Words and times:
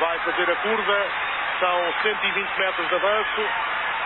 vai 0.00 0.18
fazer 0.20 0.50
a 0.50 0.56
curva, 0.56 0.98
são 1.60 1.92
120 2.02 2.58
metros 2.58 2.88
de 2.88 2.94
avanço. 2.94 3.40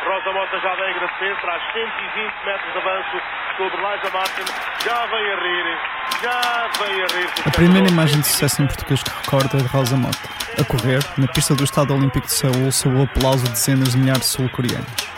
Rosa 0.05 0.33
Mota 0.33 0.61
já 0.61 0.75
vem 0.77 0.91
agradecer, 0.95 1.41
traz 1.41 1.63
120 1.73 2.47
metros 2.47 2.73
de 2.73 2.79
avanço 2.79 3.17
sobre 3.57 3.77
Liza 3.77 4.11
Martin, 4.13 4.45
já 4.85 5.07
vem 5.07 5.33
a 5.33 5.37
rir, 5.37 5.79
já 6.23 6.69
vem 6.79 7.03
a 7.03 7.07
rir. 7.07 7.31
A 7.47 7.51
primeira 7.51 7.89
imagem 7.89 8.21
de 8.21 8.27
sucesso 8.27 8.63
em 8.63 8.67
português 8.67 9.03
que 9.03 9.11
recorda 9.11 9.59
é 9.59 9.61
de 9.61 9.69
Rosa 9.69 9.97
Mota. 9.97 10.29
A 10.61 10.65
correr, 10.65 11.01
na 11.17 11.27
pista 11.29 11.55
do 11.55 11.65
Estado 11.65 11.95
Olímpico 11.95 12.27
de 12.27 12.33
Seul, 12.33 12.71
sob 12.73 12.97
o 12.97 13.03
aplauso 13.03 13.45
de 13.45 13.51
dezenas 13.51 13.93
de 13.93 13.99
milhares 13.99 14.23
de 14.23 14.29
sul-coreanos. 14.29 15.09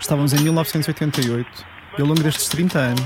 Estávamos 0.00 0.32
em 0.32 0.42
1988 0.42 1.66
e 1.98 2.00
ao 2.00 2.06
longo 2.06 2.22
destes 2.22 2.48
30 2.48 2.78
anos, 2.78 3.04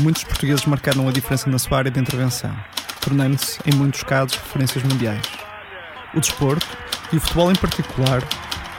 muitos 0.00 0.24
portugueses 0.24 0.64
marcaram 0.66 1.08
a 1.08 1.12
diferença 1.12 1.48
na 1.50 1.58
sua 1.58 1.78
área 1.78 1.90
de 1.90 2.00
intervenção, 2.00 2.54
tornando-se, 3.00 3.60
em 3.66 3.74
muitos 3.74 4.02
casos, 4.02 4.36
referências 4.36 4.82
mundiais. 4.84 5.37
O 6.14 6.20
desporto, 6.20 6.66
e 7.12 7.16
o 7.16 7.20
futebol 7.20 7.50
em 7.50 7.54
particular, 7.54 8.22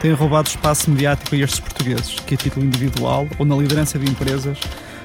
têm 0.00 0.12
roubado 0.12 0.48
espaço 0.48 0.90
mediático 0.90 1.34
a 1.34 1.38
estes 1.38 1.60
portugueses, 1.60 2.18
que 2.20 2.34
a 2.34 2.36
título 2.36 2.66
individual 2.66 3.28
ou 3.38 3.46
na 3.46 3.54
liderança 3.56 3.98
de 3.98 4.10
empresas, 4.10 4.58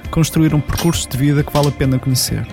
construíram 0.09 0.59
percursos 0.59 1.05
de 1.05 1.17
vida 1.17 1.43
que 1.43 1.53
vale 1.53 1.67
a 1.67 1.71
pena 1.71 1.99
conhecer. 1.99 2.47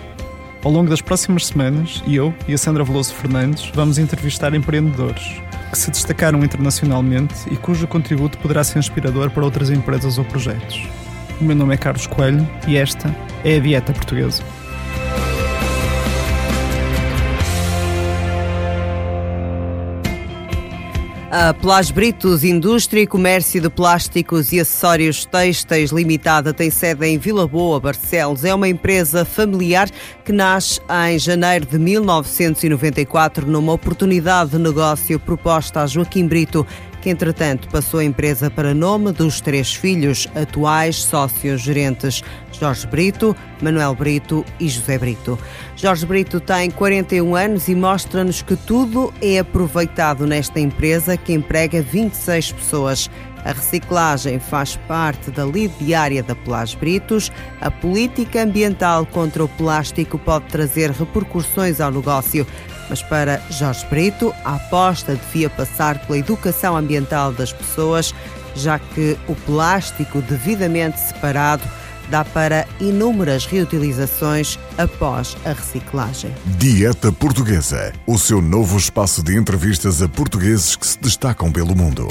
Ao 0.63 0.71
longo 0.71 0.91
das 0.91 1.01
próximas 1.01 1.47
semanas, 1.47 2.03
eu 2.07 2.35
e 2.47 2.55
a 2.55 2.59
Sandra 2.59 2.85
Veloso 2.85 3.15
Fernandes 3.15 3.71
vamos 3.75 3.99
entrevistar 3.99 4.55
empreendedores 4.55 5.41
que 5.71 5.79
se 5.79 5.91
destacaram 5.91 6.45
internacionalmente 6.45 7.35
e 7.51 7.57
cujo 7.57 7.89
contributo 7.89 8.37
poderá 8.39 8.63
ser 8.63 8.79
inspirador 8.79 9.31
para 9.31 9.45
outras 9.45 9.71
empresas 9.71 10.19
ou 10.19 10.25
projetos. 10.25 10.87
O 11.41 11.45
meu 11.45 11.57
nome 11.57 11.75
é 11.75 11.79
Carlos 11.79 12.07
Coelho 12.07 12.47
e 12.69 12.77
esta 12.77 13.15
é 13.43 13.57
a 13.57 13.59
Dieta 13.59 13.93
Portuguesa. 13.93 14.43
A 21.35 21.55
Plas 21.55 21.91
Britos 21.91 22.45
Indústria 22.45 23.01
e 23.01 23.07
Comércio 23.07 23.59
de 23.59 23.71
Plásticos 23.71 24.53
e 24.53 24.61
Acessórios 24.61 25.25
Têxteis 25.25 25.91
Limitada 25.91 26.53
tem 26.53 26.69
sede 26.69 27.07
em 27.07 27.17
Vila 27.17 27.49
Boa, 27.49 27.81
Barcelos. 27.81 28.45
É 28.45 28.55
uma 28.55 28.69
empresa 28.69 29.25
familiar 29.25 29.89
que 30.27 30.31
nasce 30.31 30.79
em 31.09 31.19
janeiro 31.19 31.65
de 31.65 31.79
1994 31.79 33.47
numa 33.47 33.73
oportunidade 33.73 34.51
de 34.51 34.59
negócio 34.59 35.19
proposta 35.19 35.81
a 35.81 35.87
Joaquim 35.87 36.27
Brito 36.27 36.67
que 37.03 37.11
entretanto 37.11 37.69
passou 37.69 37.99
a 37.99 38.05
empresa 38.05 38.49
para 38.49 38.73
nome 38.73 39.11
dos 39.11 39.41
três 39.41 39.75
filhos, 39.75 40.29
atuais 40.37 41.03
sócios 41.03 41.61
gerentes, 41.61 42.23
Jorge 42.53 42.87
Brito, 42.87 43.37
Manuel 43.61 43.93
Brito 43.97 44.45
e 44.61 44.69
José 44.69 44.99
Brito. 44.99 45.37
Jorge 45.75 46.07
Brito 46.07 46.39
tem 46.39 46.71
41 46.71 47.35
anos 47.35 47.67
e 47.67 47.75
mostra-nos 47.75 48.41
que 48.41 48.55
tudo 48.55 49.13
é 49.21 49.41
aproveitado 49.41 50.29
nesta 50.29 50.61
empresa 50.61 51.17
que 51.17 51.33
emprega 51.33 51.83
26 51.83 52.53
pessoas. 52.53 53.11
A 53.45 53.51
reciclagem 53.51 54.39
faz 54.39 54.77
parte 54.87 55.33
da 55.33 55.45
lide 55.45 55.75
diária 55.81 56.23
da 56.23 56.37
Pelas 56.37 56.75
Britos. 56.77 57.33
A 57.61 57.69
política 57.71 58.43
ambiental 58.43 59.05
contra 59.05 59.43
o 59.43 59.49
plástico 59.49 60.17
pode 60.17 60.47
trazer 60.47 60.93
repercussões 60.93 61.81
ao 61.81 61.91
negócio. 61.91 62.47
Mas 62.93 63.03
para 63.03 63.41
Jorge 63.49 63.87
Brito, 63.89 64.35
a 64.45 64.57
aposta 64.57 65.17
devia 65.17 65.49
passar 65.49 65.99
pela 66.01 66.19
educação 66.19 66.77
ambiental 66.77 67.33
das 67.33 67.51
pessoas, 67.51 68.15
já 68.55 68.79
que 68.79 69.17
o 69.27 69.35
plástico 69.35 70.21
devidamente 70.21 71.01
separado 71.01 71.63
dá 72.11 72.23
para 72.23 72.69
inúmeras 72.79 73.47
reutilizações 73.47 74.59
após 74.77 75.39
a 75.47 75.55
reciclagem. 75.55 76.35
Dieta 76.59 77.11
Portuguesa, 77.11 77.95
o 78.07 78.19
seu 78.19 78.43
novo 78.43 78.77
espaço 78.77 79.23
de 79.23 79.39
entrevistas 79.39 80.03
a 80.03 80.09
portugueses 80.09 80.77
que 80.77 80.87
se 80.87 81.01
destacam 81.01 81.51
pelo 81.51 81.75
mundo. 81.75 82.07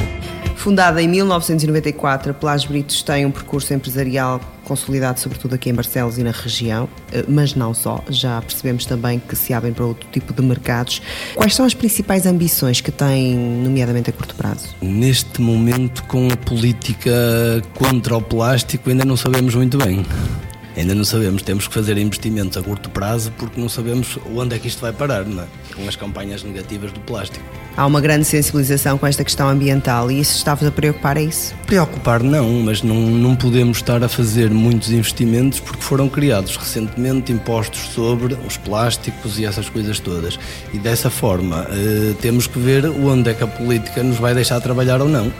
Fundada 0.55 0.99
em 0.99 1.07
1994, 1.07 2.31
a 2.31 2.33
Pelas 2.33 2.65
Britos 2.65 3.03
tem 3.03 3.23
um 3.23 3.31
percurso 3.31 3.71
empresarial 3.71 4.41
consolidado 4.71 5.19
sobretudo 5.19 5.53
aqui 5.55 5.69
em 5.69 5.73
Barcelos 5.73 6.17
e 6.17 6.23
na 6.23 6.31
região, 6.31 6.87
eh, 7.11 7.25
mas 7.27 7.53
não 7.53 7.73
só. 7.73 8.01
Já 8.09 8.41
percebemos 8.41 8.85
também 8.85 9.19
que 9.19 9.35
se 9.35 9.53
abrem 9.53 9.73
para 9.73 9.85
outro 9.85 10.07
tipo 10.09 10.31
de 10.33 10.41
mercados. 10.41 11.01
Quais 11.35 11.53
são 11.53 11.65
as 11.65 11.73
principais 11.73 12.25
ambições 12.25 12.79
que 12.79 12.89
têm, 12.89 13.35
nomeadamente 13.35 14.09
a 14.09 14.13
curto 14.13 14.33
prazo? 14.33 14.69
Neste 14.81 15.41
momento, 15.41 16.05
com 16.05 16.29
a 16.29 16.37
política 16.37 17.11
contra 17.73 18.15
o 18.15 18.21
plástico, 18.21 18.89
ainda 18.89 19.03
não 19.03 19.17
sabemos 19.17 19.55
muito 19.55 19.77
bem. 19.77 20.05
Ainda 20.75 20.95
não 20.95 21.03
sabemos, 21.03 21.41
temos 21.41 21.67
que 21.67 21.73
fazer 21.73 21.97
investimentos 21.97 22.57
a 22.57 22.61
curto 22.61 22.89
prazo 22.89 23.31
porque 23.37 23.59
não 23.59 23.67
sabemos 23.67 24.17
onde 24.33 24.55
é 24.55 24.59
que 24.59 24.67
isto 24.67 24.81
vai 24.81 24.93
parar, 24.93 25.25
não 25.25 25.43
é? 25.43 25.47
com 25.73 25.87
as 25.87 25.95
campanhas 25.95 26.43
negativas 26.43 26.91
do 26.91 26.99
plástico. 27.01 27.43
Há 27.75 27.85
uma 27.85 28.01
grande 28.01 28.25
sensibilização 28.25 28.97
com 28.97 29.07
esta 29.07 29.23
questão 29.23 29.47
ambiental 29.47 30.11
e 30.11 30.19
isso 30.19 30.35
está-vos 30.35 30.67
a 30.67 30.71
preocupar, 30.71 31.17
é 31.17 31.23
isso? 31.23 31.55
Preocupar 31.65 32.21
não, 32.21 32.49
mas 32.61 32.83
não, 32.83 32.95
não 32.95 33.35
podemos 33.35 33.77
estar 33.77 34.03
a 34.03 34.09
fazer 34.09 34.49
muitos 34.49 34.91
investimentos 34.91 35.59
porque 35.59 35.81
foram 35.81 36.09
criados 36.09 36.57
recentemente 36.57 37.31
impostos 37.31 37.79
sobre 37.93 38.37
os 38.45 38.57
plásticos 38.57 39.39
e 39.39 39.45
essas 39.45 39.69
coisas 39.69 39.99
todas. 39.99 40.37
E 40.73 40.77
dessa 40.77 41.09
forma 41.09 41.65
eh, 41.69 42.13
temos 42.21 42.45
que 42.45 42.59
ver 42.59 42.85
onde 42.85 43.29
é 43.29 43.33
que 43.33 43.43
a 43.43 43.47
política 43.47 44.03
nos 44.03 44.17
vai 44.17 44.33
deixar 44.33 44.59
trabalhar 44.59 45.01
ou 45.01 45.07
não 45.07 45.31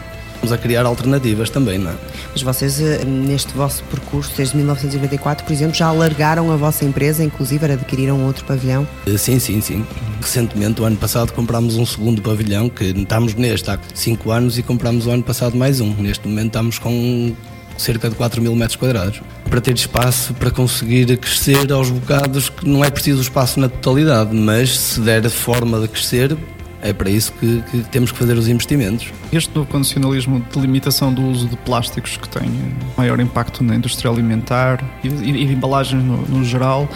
a 0.50 0.58
criar 0.58 0.86
alternativas 0.86 1.50
também, 1.50 1.78
não 1.78 1.90
é? 1.90 1.94
Mas 2.32 2.42
vocês, 2.42 2.80
eh, 2.80 3.04
neste 3.04 3.52
vosso 3.52 3.84
percurso, 3.84 4.32
desde 4.36 4.56
1994, 4.56 5.44
por 5.44 5.52
exemplo, 5.52 5.74
já 5.74 5.86
alargaram 5.86 6.50
a 6.50 6.56
vossa 6.56 6.84
empresa, 6.84 7.22
inclusive 7.22 7.64
adquiriram 7.70 8.24
outro 8.24 8.44
pavilhão? 8.44 8.88
Eh, 9.06 9.16
sim, 9.16 9.38
sim, 9.38 9.60
sim. 9.60 9.86
Recentemente, 10.20 10.80
o 10.80 10.84
ano 10.84 10.96
passado, 10.96 11.32
comprámos 11.32 11.76
um 11.76 11.84
segundo 11.84 12.22
pavilhão, 12.22 12.68
que 12.68 12.84
estamos 12.84 13.34
neste 13.34 13.70
há 13.70 13.78
5 13.94 14.30
anos 14.30 14.58
e 14.58 14.62
comprámos 14.62 15.06
o 15.06 15.10
ano 15.10 15.22
passado 15.22 15.56
mais 15.56 15.80
um. 15.80 15.94
Neste 15.94 16.26
momento 16.26 16.46
estamos 16.46 16.78
com 16.78 17.34
cerca 17.76 18.08
de 18.08 18.14
4 18.14 18.40
mil 18.40 18.54
metros 18.54 18.76
quadrados. 18.76 19.20
Para 19.48 19.60
ter 19.60 19.74
espaço 19.74 20.32
para 20.34 20.50
conseguir 20.50 21.16
crescer 21.18 21.70
aos 21.72 21.90
bocados, 21.90 22.48
que 22.48 22.68
não 22.68 22.84
é 22.84 22.90
preciso 22.90 23.20
espaço 23.20 23.60
na 23.60 23.68
totalidade, 23.68 24.34
mas 24.34 24.78
se 24.78 25.00
der 25.00 25.28
forma 25.28 25.80
de 25.80 25.88
crescer, 25.88 26.36
é 26.82 26.92
para 26.92 27.08
isso 27.08 27.32
que, 27.34 27.62
que, 27.70 27.82
temos 27.84 28.10
que 28.10 28.18
fazer 28.18 28.36
os 28.36 28.48
investimentos. 28.48 29.06
Este 29.32 29.54
novo 29.54 29.70
condicionalismo 29.70 30.44
de 30.52 30.60
limitação 30.60 31.14
do 31.14 31.22
uso 31.22 31.46
de 31.46 31.56
plásticos 31.56 32.16
que 32.16 32.28
tem 32.28 32.50
maior 32.96 33.20
impacto 33.20 33.62
na 33.62 33.76
indústria 33.76 34.10
alimentar 34.10 34.84
e, 35.02 35.06
e 35.06 35.46
de 35.46 35.52
embalagens 35.52 36.02
no, 36.02 36.22
no 36.26 36.44
geral, 36.44 36.88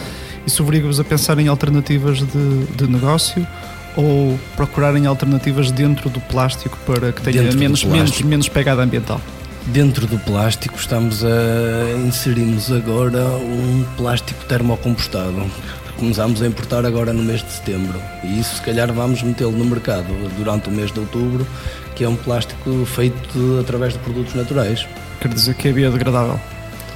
isso 0.45 0.61
obriga-vos 0.61 0.99
a 0.99 1.03
pensar 1.03 1.39
em 1.39 1.47
alternativas 1.47 2.19
de, 2.19 2.65
de 2.75 2.87
negócio 2.87 3.47
ou 3.95 4.37
procurarem 4.55 5.07
alternativas 5.07 5.71
dentro 5.71 6.09
do 6.09 6.19
plástico 6.19 6.77
para 6.85 7.11
que 7.11 7.21
tenha 7.21 7.41
menos, 7.53 7.83
menos, 7.83 8.21
menos 8.21 8.49
pegada 8.49 8.83
ambiental? 8.83 9.19
Dentro 9.67 10.05
do 10.05 10.19
plástico 10.19 10.77
estamos 10.77 11.23
a 11.23 11.97
inserirmos 12.05 12.71
agora 12.71 13.25
um 13.25 13.85
plástico 13.97 14.45
termocompostado 14.45 15.45
começámos 15.97 16.41
a 16.41 16.47
importar 16.47 16.85
agora 16.85 17.11
no 17.11 17.21
mês 17.21 17.43
de 17.43 17.51
setembro 17.51 17.99
e 18.23 18.39
isso 18.39 18.55
se 18.55 18.61
calhar 18.61 18.91
vamos 18.93 19.21
metê-lo 19.21 19.51
no 19.51 19.65
mercado 19.65 20.07
durante 20.37 20.69
o 20.69 20.71
mês 20.71 20.91
de 20.91 20.99
outubro, 20.99 21.45
que 21.95 22.03
é 22.03 22.09
um 22.09 22.15
plástico 22.15 22.85
feito 22.85 23.59
através 23.59 23.93
de 23.93 23.99
produtos 23.99 24.33
naturais. 24.33 24.87
Quer 25.19 25.33
dizer 25.33 25.55
que 25.55 25.67
é 25.67 25.73
biodegradável? 25.73 26.39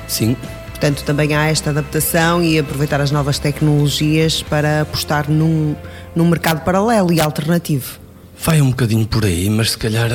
Sim. 0.07 0.35
Portanto, 0.69 1.03
também 1.03 1.35
há 1.35 1.45
esta 1.45 1.69
adaptação 1.69 2.43
e 2.43 2.57
aproveitar 2.57 3.01
as 3.01 3.11
novas 3.11 3.37
tecnologias 3.37 4.41
para 4.41 4.81
apostar 4.81 5.29
num, 5.29 5.75
num 6.15 6.27
mercado 6.27 6.63
paralelo 6.63 7.11
e 7.13 7.21
alternativo. 7.21 7.99
Vai 8.43 8.61
um 8.61 8.69
bocadinho 8.69 9.05
por 9.05 9.23
aí, 9.23 9.49
mas 9.49 9.71
se 9.71 9.77
calhar 9.77 10.09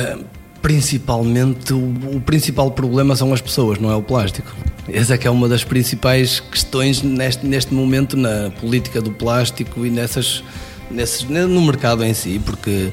principalmente 0.67 1.71
o, 1.71 1.93
o, 2.13 2.19
principal 2.19 2.69
problema 2.71 3.15
são 3.15 3.33
as 3.33 3.39
pessoas, 3.39 3.79
não 3.79 3.89
é 3.89 3.95
o 3.95 4.01
plástico. 4.01 4.53
Essa 4.91 5.13
é 5.13 5.17
que 5.17 5.25
é 5.25 5.31
uma 5.31 5.47
das 5.47 5.63
principais 5.63 6.41
questões 6.41 7.01
neste, 7.01 7.45
neste 7.45 7.73
momento 7.73 8.17
na 8.17 8.51
política 8.59 9.01
do 9.01 9.09
plástico 9.09 9.85
e 9.85 9.89
nessas, 9.89 10.43
nesses, 10.91 11.23
no 11.23 11.61
mercado 11.61 12.03
em 12.03 12.13
si, 12.13 12.41
porque 12.45 12.91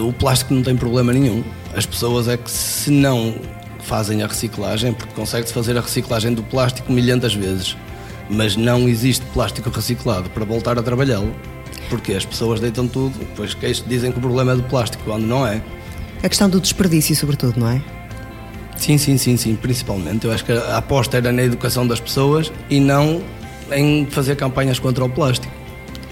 uh, 0.00 0.08
o 0.08 0.14
plástico 0.14 0.54
não 0.54 0.62
tem 0.62 0.74
problema 0.74 1.12
nenhum. 1.12 1.44
As 1.76 1.84
pessoas 1.84 2.26
é 2.26 2.38
que 2.38 2.50
se 2.50 2.90
não 2.90 3.34
fazem 3.80 4.22
a 4.22 4.26
reciclagem, 4.26 4.94
porque 4.94 5.12
consegue-se 5.12 5.52
fazer 5.52 5.76
a 5.76 5.82
reciclagem 5.82 6.32
do 6.32 6.42
plástico 6.42 6.90
milhentas 6.90 7.34
vezes, 7.34 7.76
mas 8.30 8.56
não 8.56 8.88
existe 8.88 9.26
plástico 9.34 9.68
reciclado 9.68 10.30
para 10.30 10.46
voltar 10.46 10.78
a 10.78 10.82
trabalhá-lo, 10.82 11.36
porque 11.90 12.14
as 12.14 12.24
pessoas 12.24 12.60
deitam 12.60 12.88
tudo, 12.88 13.18
depois 13.18 13.54
dizem 13.86 14.10
que 14.10 14.16
o 14.16 14.22
problema 14.22 14.52
é 14.52 14.56
do 14.56 14.62
plástico, 14.62 15.04
quando 15.04 15.26
não 15.26 15.46
é. 15.46 15.60
A 16.22 16.28
questão 16.28 16.48
do 16.48 16.60
desperdício, 16.60 17.14
sobretudo, 17.14 17.60
não 17.60 17.68
é? 17.68 17.80
Sim, 18.76 18.96
sim, 18.96 19.18
sim, 19.18 19.36
sim, 19.36 19.56
principalmente. 19.56 20.24
Eu 20.24 20.32
acho 20.32 20.44
que 20.44 20.52
a 20.52 20.78
aposta 20.78 21.16
era 21.16 21.32
na 21.32 21.42
educação 21.42 21.86
das 21.86 22.00
pessoas 22.00 22.52
e 22.70 22.80
não 22.80 23.22
em 23.72 24.06
fazer 24.06 24.36
campanhas 24.36 24.78
contra 24.78 25.04
o 25.04 25.08
plástico. 25.08 25.52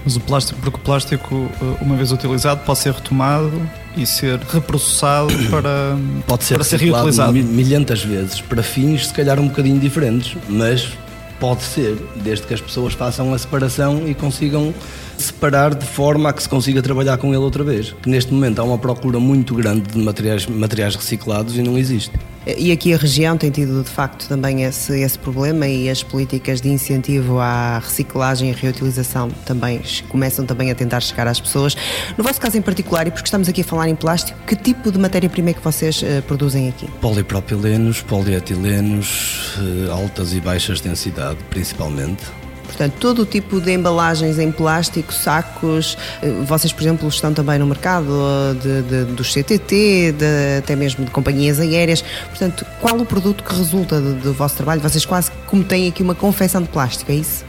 Mas 0.05 0.15
o 0.15 0.21
plástico, 0.21 0.61
porque 0.61 0.77
o 0.77 0.81
plástico, 0.81 1.51
eh, 1.61 1.83
uma 1.83 1.97
vez 1.97 2.13
utilizado, 2.13 2.61
pode 2.65 2.79
ser 2.79 2.93
retomado 2.93 3.61
e 3.97 4.07
ser 4.07 4.39
reprocessado 4.39 5.33
para, 5.51 5.97
pode 6.27 6.45
ser, 6.45 6.55
para 6.55 6.65
ser 6.65 6.81
reutilizado 6.81 7.33
milhentas 7.33 8.05
vezes, 8.05 8.41
para 8.41 8.63
fins 8.63 9.09
se 9.09 9.15
calhar 9.15 9.41
um 9.41 9.49
bocadinho 9.49 9.81
diferentes, 9.81 10.37
mas 10.49 10.93
Pode 11.39 11.63
ser, 11.63 11.97
desde 12.17 12.47
que 12.47 12.55
as 12.55 12.61
pessoas 12.61 12.95
façam 12.95 13.33
a 13.35 13.39
separação 13.39 14.09
e 14.09 14.15
consigam 14.15 14.75
separar 15.19 15.75
de 15.75 15.85
forma 15.85 16.31
a 16.31 16.33
que 16.33 16.43
se 16.43 16.49
consiga 16.49 16.81
trabalhar 16.81 17.19
com 17.19 17.29
ele 17.29 17.37
outra 17.37 17.63
vez. 17.63 17.95
Que 18.03 18.09
neste 18.09 18.33
momento 18.33 18.59
há 18.61 18.65
uma 18.65 18.79
procura 18.79 19.21
muito 19.21 19.55
grande 19.55 19.83
de 19.83 19.99
materiais, 19.99 20.47
materiais 20.47 20.95
reciclados 20.95 21.57
e 21.57 21.63
não 21.63 21.77
existe. 21.77 22.13
E 22.47 22.71
aqui 22.71 22.95
a 22.95 22.97
região 22.97 23.37
tem 23.37 23.51
tido 23.51 23.83
de 23.83 23.91
facto 23.91 24.29
também 24.29 24.63
esse, 24.63 25.01
esse 25.01 25.19
problema 25.19 25.67
e 25.67 25.91
as 25.91 26.05
políticas 26.05 26.61
de 26.61 26.69
incentivo 26.69 27.41
à 27.41 27.81
reciclagem 27.81 28.51
e 28.51 28.53
reutilização 28.53 29.29
também 29.45 29.81
começam 30.09 30.47
também 30.47 30.71
a 30.71 30.75
tentar 30.75 31.01
chegar 31.01 31.27
às 31.27 31.41
pessoas. 31.41 31.77
No 32.17 32.23
vosso 32.23 32.41
caso 32.41 32.57
em 32.57 32.63
particular, 32.63 33.09
e 33.09 33.11
porque 33.11 33.27
estamos 33.27 33.49
aqui 33.49 33.63
a 33.63 33.65
falar 33.65 33.89
em 33.89 33.97
plástico, 33.97 34.39
que 34.47 34.55
tipo 34.55 34.93
de 34.93 34.99
matéria-prima 34.99 35.51
é 35.51 35.53
que 35.55 35.61
vocês 35.63 36.03
uh, 36.03 36.23
produzem 36.23 36.69
aqui? 36.69 36.89
Polipropilenos, 37.01 38.01
polietilenos, 38.03 39.57
uh, 39.59 39.93
altas 39.93 40.33
e 40.33 40.41
baixas 40.41 40.81
densidade 40.81 41.39
principalmente. 41.51 42.25
Portanto, 42.67 42.95
todo 42.99 43.23
o 43.23 43.27
tipo 43.27 43.61
de 43.61 43.73
embalagens 43.73 44.39
em 44.39 44.51
plástico, 44.51 45.13
sacos, 45.13 45.97
eh, 46.23 46.29
vocês, 46.45 46.73
por 46.73 46.83
exemplo, 46.83 47.09
estão 47.09 47.33
também 47.33 47.59
no 47.59 47.67
mercado 47.67 48.13
de, 48.61 48.83
de, 48.83 49.05
dos 49.13 49.33
CTT, 49.33 50.13
de, 50.13 50.59
até 50.59 50.77
mesmo 50.77 51.05
de 51.05 51.11
companhias 51.11 51.59
aéreas. 51.61 52.05
Portanto, 52.29 52.67
qual 52.81 52.97
o 52.97 53.07
produto 53.07 53.43
que 53.43 53.55
resulta 53.55 54.01
do, 54.01 54.15
do 54.15 54.33
vosso 54.35 54.57
trabalho? 54.57 54.81
Vocês 54.81 55.05
quase 55.05 55.31
como 55.47 55.65
têm 55.65 55.89
aqui 55.89 56.03
uma 56.03 56.15
confecção 56.15 56.61
de 56.63 56.69
plástico, 56.69 57.11
é 57.13 57.17
isso? 57.17 57.45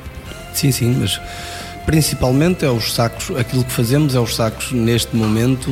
Sim, 0.53 0.71
sim, 0.71 0.95
mas 0.99 1.19
principalmente 1.87 2.65
é 2.65 2.69
os 2.69 2.93
sacos, 2.93 3.35
aquilo 3.37 3.63
que 3.63 3.71
fazemos 3.71 4.13
é 4.13 4.19
os 4.19 4.35
sacos 4.35 4.73
neste 4.73 5.15
momento, 5.15 5.71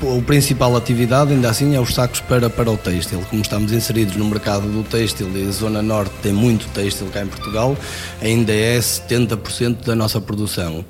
ou 0.00 0.18
a 0.18 0.22
principal 0.22 0.74
atividade 0.74 1.34
ainda 1.34 1.50
assim 1.50 1.76
é 1.76 1.80
os 1.80 1.94
sacos 1.94 2.20
para, 2.20 2.48
para 2.48 2.70
o 2.70 2.78
têxtil. 2.78 3.22
Como 3.28 3.42
estamos 3.42 3.72
inseridos 3.72 4.16
no 4.16 4.24
mercado 4.24 4.66
do 4.66 4.82
têxtil 4.82 5.30
e 5.36 5.46
a 5.46 5.50
Zona 5.50 5.82
Norte 5.82 6.14
tem 6.22 6.32
muito 6.32 6.66
têxtil 6.68 7.08
cá 7.12 7.22
em 7.22 7.26
Portugal, 7.26 7.76
ainda 8.22 8.54
é 8.54 8.78
70% 8.78 9.84
da 9.84 9.94
nossa 9.94 10.18
produção 10.18 10.82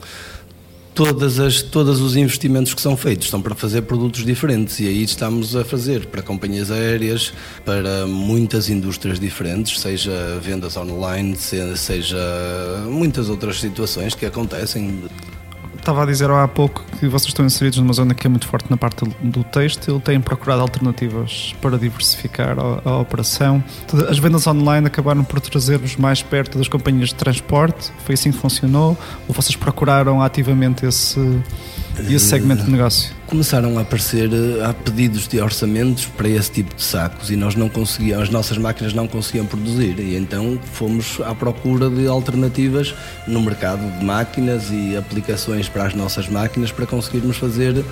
todas 0.95 1.41
as, 1.41 1.63
todos 1.63 2.01
os 2.01 2.17
investimentos 2.17 2.75
que 2.75 2.81
são 2.81 2.97
feitos 2.97 3.29
são 3.29 3.41
para 3.41 3.55
fazer 3.55 3.83
produtos 3.83 4.25
diferentes 4.25 4.79
e 4.81 4.87
aí 4.87 5.03
estamos 5.03 5.57
a 5.57 5.65
fazer 5.65 6.07
para 6.07 6.23
companhias 6.23 6.71
aéreas, 6.71 7.33
para 7.65 8.07
muitas 8.07 8.69
indústrias 8.69 9.19
diferentes, 9.19 9.81
seja 9.81 10.39
vendas 10.41 10.77
online, 10.77 11.37
seja 11.37 12.19
muitas 12.87 13.29
outras 13.29 13.61
situações 13.61 14.15
que 14.15 14.27
acontecem 14.27 15.03
estava 15.83 16.05
a 16.05 16.07
dizer 16.07 16.31
há 16.31 16.47
pouco 16.47 16.85
que 16.99 17.09
vocês 17.09 17.29
estão 17.29 17.45
inseridos 17.45 17.79
numa 17.79 17.93
zona 17.93 18.15
que 18.15 18.27
é 18.27 18.31
muito 18.31 18.47
forte 18.47 18.71
na 18.71 18.77
parte 18.77 19.05
do 19.21 19.45
têxtil, 19.45 20.01
têm 20.01 20.21
procurado 20.21 20.63
alternativas 20.63 21.55
para 21.61 21.77
diversificar 21.77 22.57
a, 22.59 22.89
a 22.89 22.99
operação. 22.99 23.63
As 24.09 24.19
vendas 24.19 24.47
online 24.47 24.87
acabaram 24.87 25.25
por 25.25 25.41
trazer-vos 25.41 25.97
mais 25.97 26.23
perto 26.23 26.57
das 26.57 26.69
companhias 26.69 27.09
de 27.09 27.17
transporte, 27.17 27.93
foi 28.05 28.15
assim 28.15 28.31
que 28.31 28.39
funcionou? 28.39 28.97
Ou 29.27 29.35
vocês 29.35 29.57
procuraram 29.57 30.23
ativamente 30.23 30.87
esse, 30.87 31.21
esse 32.01 32.27
segmento 32.27 32.65
de 32.65 32.71
negócio? 32.71 33.13
começaram 33.33 33.79
a 33.79 33.81
aparecer 33.81 34.29
eh, 34.31 34.63
há 34.63 34.75
pedidos 34.75 35.27
de 35.27 35.41
orçamentos 35.41 36.05
para 36.05 36.29
esse 36.29 36.51
tipo 36.51 36.75
de 36.75 36.83
sacos 36.83 37.31
e 37.31 37.37
nós 37.37 37.55
não 37.55 37.67
conseguíamos, 37.67 38.25
as 38.25 38.31
nossas 38.31 38.59
máquinas 38.59 38.93
não 38.93 39.09
conseguiam 39.09 39.47
produzir 39.47 39.99
e 39.99 40.17
então 40.17 40.59
fomos 40.75 41.19
à 41.25 41.35
procura 41.35 41.89
de 41.89 42.07
alternativas 42.07 42.95
no 43.27 43.41
mercado 43.41 43.81
de 43.99 44.05
máquinas 44.05 44.65
e 44.71 44.95
aplicações 44.99 45.67
para 45.67 45.87
as 45.87 45.95
nossas 45.95 46.29
máquinas 46.29 46.71
para 46.71 46.85
conseguirmos 46.85 47.39
fazer 47.39 47.83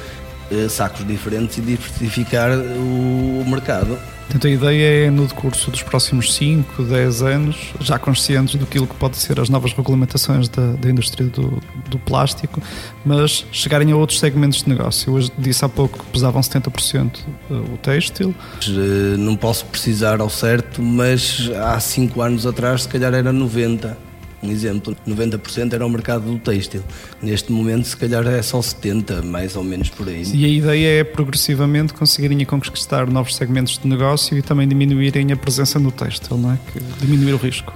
sacos 0.68 1.06
diferentes 1.06 1.58
e 1.58 1.60
diversificar 1.60 2.50
o 2.52 3.44
mercado. 3.46 3.98
Portanto, 4.30 4.46
a 4.46 4.50
ideia 4.50 5.06
é, 5.06 5.10
no 5.10 5.26
decurso 5.26 5.72
dos 5.72 5.82
próximos 5.82 6.32
5, 6.34 6.84
10 6.84 7.22
anos, 7.22 7.56
já 7.80 7.98
conscientes 7.98 8.54
do 8.54 8.64
que 8.64 8.78
pode 8.94 9.16
ser 9.16 9.40
as 9.40 9.48
novas 9.48 9.72
regulamentações 9.72 10.48
da, 10.48 10.70
da 10.74 10.88
indústria 10.88 11.26
do, 11.26 11.60
do, 11.88 11.98
plástico, 11.98 12.62
mas 13.04 13.44
chegarem 13.50 13.90
a 13.90 13.96
outros 13.96 14.20
segmentos 14.20 14.62
de 14.62 14.68
negócio. 14.68 15.10
Eu 15.10 15.14
hoje 15.14 15.32
disse 15.36 15.64
há 15.64 15.68
pouco 15.68 15.98
que 15.98 16.12
pesavam 16.12 16.40
70% 16.40 17.10
eh, 17.50 17.54
o 17.54 17.76
têxtil. 17.78 18.32
Eh, 18.68 19.16
não 19.18 19.34
posso 19.34 19.64
precisar 19.64 20.20
ao 20.20 20.30
certo, 20.30 20.80
mas 20.80 21.50
há 21.60 21.80
5 21.80 22.22
anos 22.22 22.46
atrás, 22.46 22.82
se 22.82 22.88
calhar 22.88 23.12
era 23.12 23.32
90%. 23.32 23.96
Um 24.42 24.50
exemplo, 24.50 24.96
90% 25.06 25.74
era 25.74 25.84
o 25.84 25.88
mercado 25.88 26.24
do 26.24 26.38
têxtil. 26.38 26.82
Neste 27.22 27.52
momento, 27.52 27.84
se 27.84 27.96
calhar 27.96 28.26
é 28.26 28.40
só 28.42 28.58
70%, 28.60 29.22
mais 29.22 29.54
ou 29.54 29.62
menos 29.62 29.90
por 29.90 30.08
aí. 30.08 30.22
E 30.34 30.44
a 30.44 30.48
ideia 30.48 31.00
é 31.00 31.04
progressivamente 31.04 31.92
conseguirem 31.92 32.42
conquistar 32.44 33.06
novos 33.08 33.36
segmentos 33.36 33.78
de 33.78 33.86
negócio 33.86 34.36
e 34.36 34.42
também 34.42 34.66
diminuírem 34.66 35.30
a 35.32 35.36
presença 35.36 35.78
no 35.78 35.92
têxtil, 35.92 36.38
não 36.38 36.52
é? 36.52 36.58
Que 36.72 36.80
diminuir 37.04 37.34
o 37.34 37.36
risco. 37.36 37.72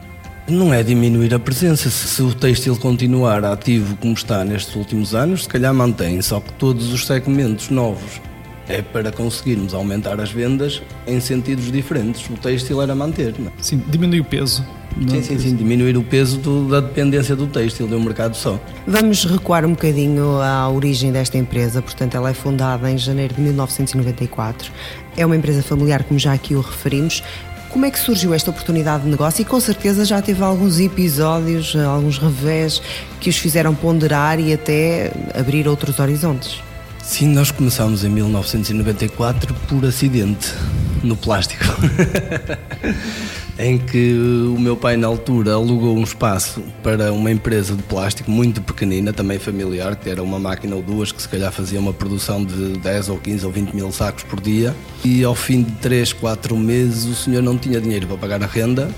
Não 0.49 0.75
é 0.75 0.83
diminuir 0.83 1.35
a 1.35 1.39
presença. 1.39 1.89
Se 1.89 2.23
o 2.23 2.35
têxtil 2.35 2.77
continuar 2.77 3.45
ativo 3.45 3.97
como 3.97 4.13
está 4.13 4.45
nestes 4.45 4.75
últimos 4.75 5.15
anos, 5.15 5.45
se 5.45 5.49
calhar 5.49 5.73
mantém, 5.73 6.21
só 6.21 6.41
que 6.41 6.53
todos 6.55 6.93
os 6.93 7.07
segmentos 7.07 7.71
novos 7.71 8.21
é 8.69 8.83
para 8.83 9.13
conseguirmos 9.13 9.75
aumentar 9.75 10.21
as 10.21 10.31
vendas 10.31 10.83
em 11.07 11.21
sentidos 11.21 11.71
diferentes. 11.71 12.29
O 12.29 12.35
têxtil 12.35 12.81
era 12.81 12.95
manter. 12.95 13.35
Não? 13.39 13.49
É? 13.49 13.53
Sim, 13.61 13.83
diminui 13.89 14.21
o 14.21 14.25
peso. 14.25 14.65
Sim, 15.09 15.23
sim, 15.23 15.39
sim, 15.39 15.57
diminuir 15.57 15.97
o 15.97 16.05
peso 16.05 16.39
do, 16.39 16.69
da 16.69 16.81
dependência 16.81 17.35
do 17.35 17.49
têxtil 17.49 17.89
de 17.89 17.95
um 17.95 18.01
mercado 18.01 18.37
só. 18.37 18.61
Vamos 18.87 19.25
recuar 19.25 19.65
um 19.65 19.71
bocadinho 19.71 20.41
à 20.41 20.69
origem 20.71 21.11
desta 21.11 21.37
empresa. 21.37 21.83
Portanto, 21.83 22.17
ela 22.17 22.31
é 22.31 22.35
fundada 22.35 22.89
em 22.89 22.97
janeiro 22.97 23.35
de 23.35 23.41
1994. 23.41 24.71
É 25.17 25.27
uma 25.27 25.37
empresa 25.37 25.63
familiar, 25.63 26.05
como 26.05 26.19
já 26.19 26.33
aqui 26.33 26.55
o 26.55 26.61
referimos. 26.61 27.25
Como 27.71 27.85
é 27.85 27.91
que 27.91 27.99
surgiu 27.99 28.33
esta 28.33 28.51
oportunidade 28.51 29.03
de 29.03 29.11
negócio? 29.11 29.43
E 29.43 29.45
com 29.45 29.59
certeza 29.59 30.05
já 30.05 30.23
teve 30.23 30.45
alguns 30.45 30.79
episódios, 30.79 31.75
alguns 31.75 32.19
revés 32.19 32.81
que 33.21 33.29
os 33.29 33.37
fizeram 33.37 33.75
ponderar 33.75 34.39
e 34.39 34.53
até 34.53 35.11
abrir 35.35 35.67
outros 35.67 35.99
horizontes. 35.99 36.63
Sim, 37.05 37.29
nós 37.29 37.51
começámos 37.51 38.03
em 38.03 38.09
1994 38.09 39.55
por 39.69 39.85
acidente 39.85 40.53
no 41.03 41.15
plástico. 41.15 41.63
em 43.59 43.79
que 43.79 44.15
o 44.49 44.59
meu 44.59 44.75
pai, 44.75 44.97
na 44.97 45.07
altura, 45.07 45.53
alugou 45.53 45.97
um 45.97 46.03
espaço 46.03 46.63
para 46.83 47.13
uma 47.13 47.31
empresa 47.31 47.77
de 47.77 47.83
plástico 47.83 48.31
muito 48.31 48.61
pequenina, 48.63 49.13
também 49.13 49.39
familiar, 49.39 49.95
que 49.97 50.09
era 50.09 50.23
uma 50.23 50.39
máquina 50.41 50.75
ou 50.75 50.83
duas 50.83 51.13
que 51.13 51.21
se 51.21 51.29
calhar 51.29 51.53
fazia 51.53 51.79
uma 51.79 51.93
produção 51.93 52.43
de 52.43 52.79
10 52.79 53.11
ou 53.11 53.19
15 53.19 53.47
ou 53.47 53.53
20 53.53 53.73
mil 53.75 53.93
sacos 53.93 54.25
por 54.25 54.41
dia. 54.41 54.75
E 55.05 55.23
ao 55.23 55.35
fim 55.35 55.63
de 55.63 55.73
3, 55.73 56.15
4 56.15 56.57
meses, 56.57 57.05
o 57.05 57.15
senhor 57.15 57.43
não 57.43 57.59
tinha 57.59 57.81
dinheiro 57.81 58.07
para 58.07 58.17
pagar 58.17 58.43
a 58.43 58.47
renda 58.47 58.91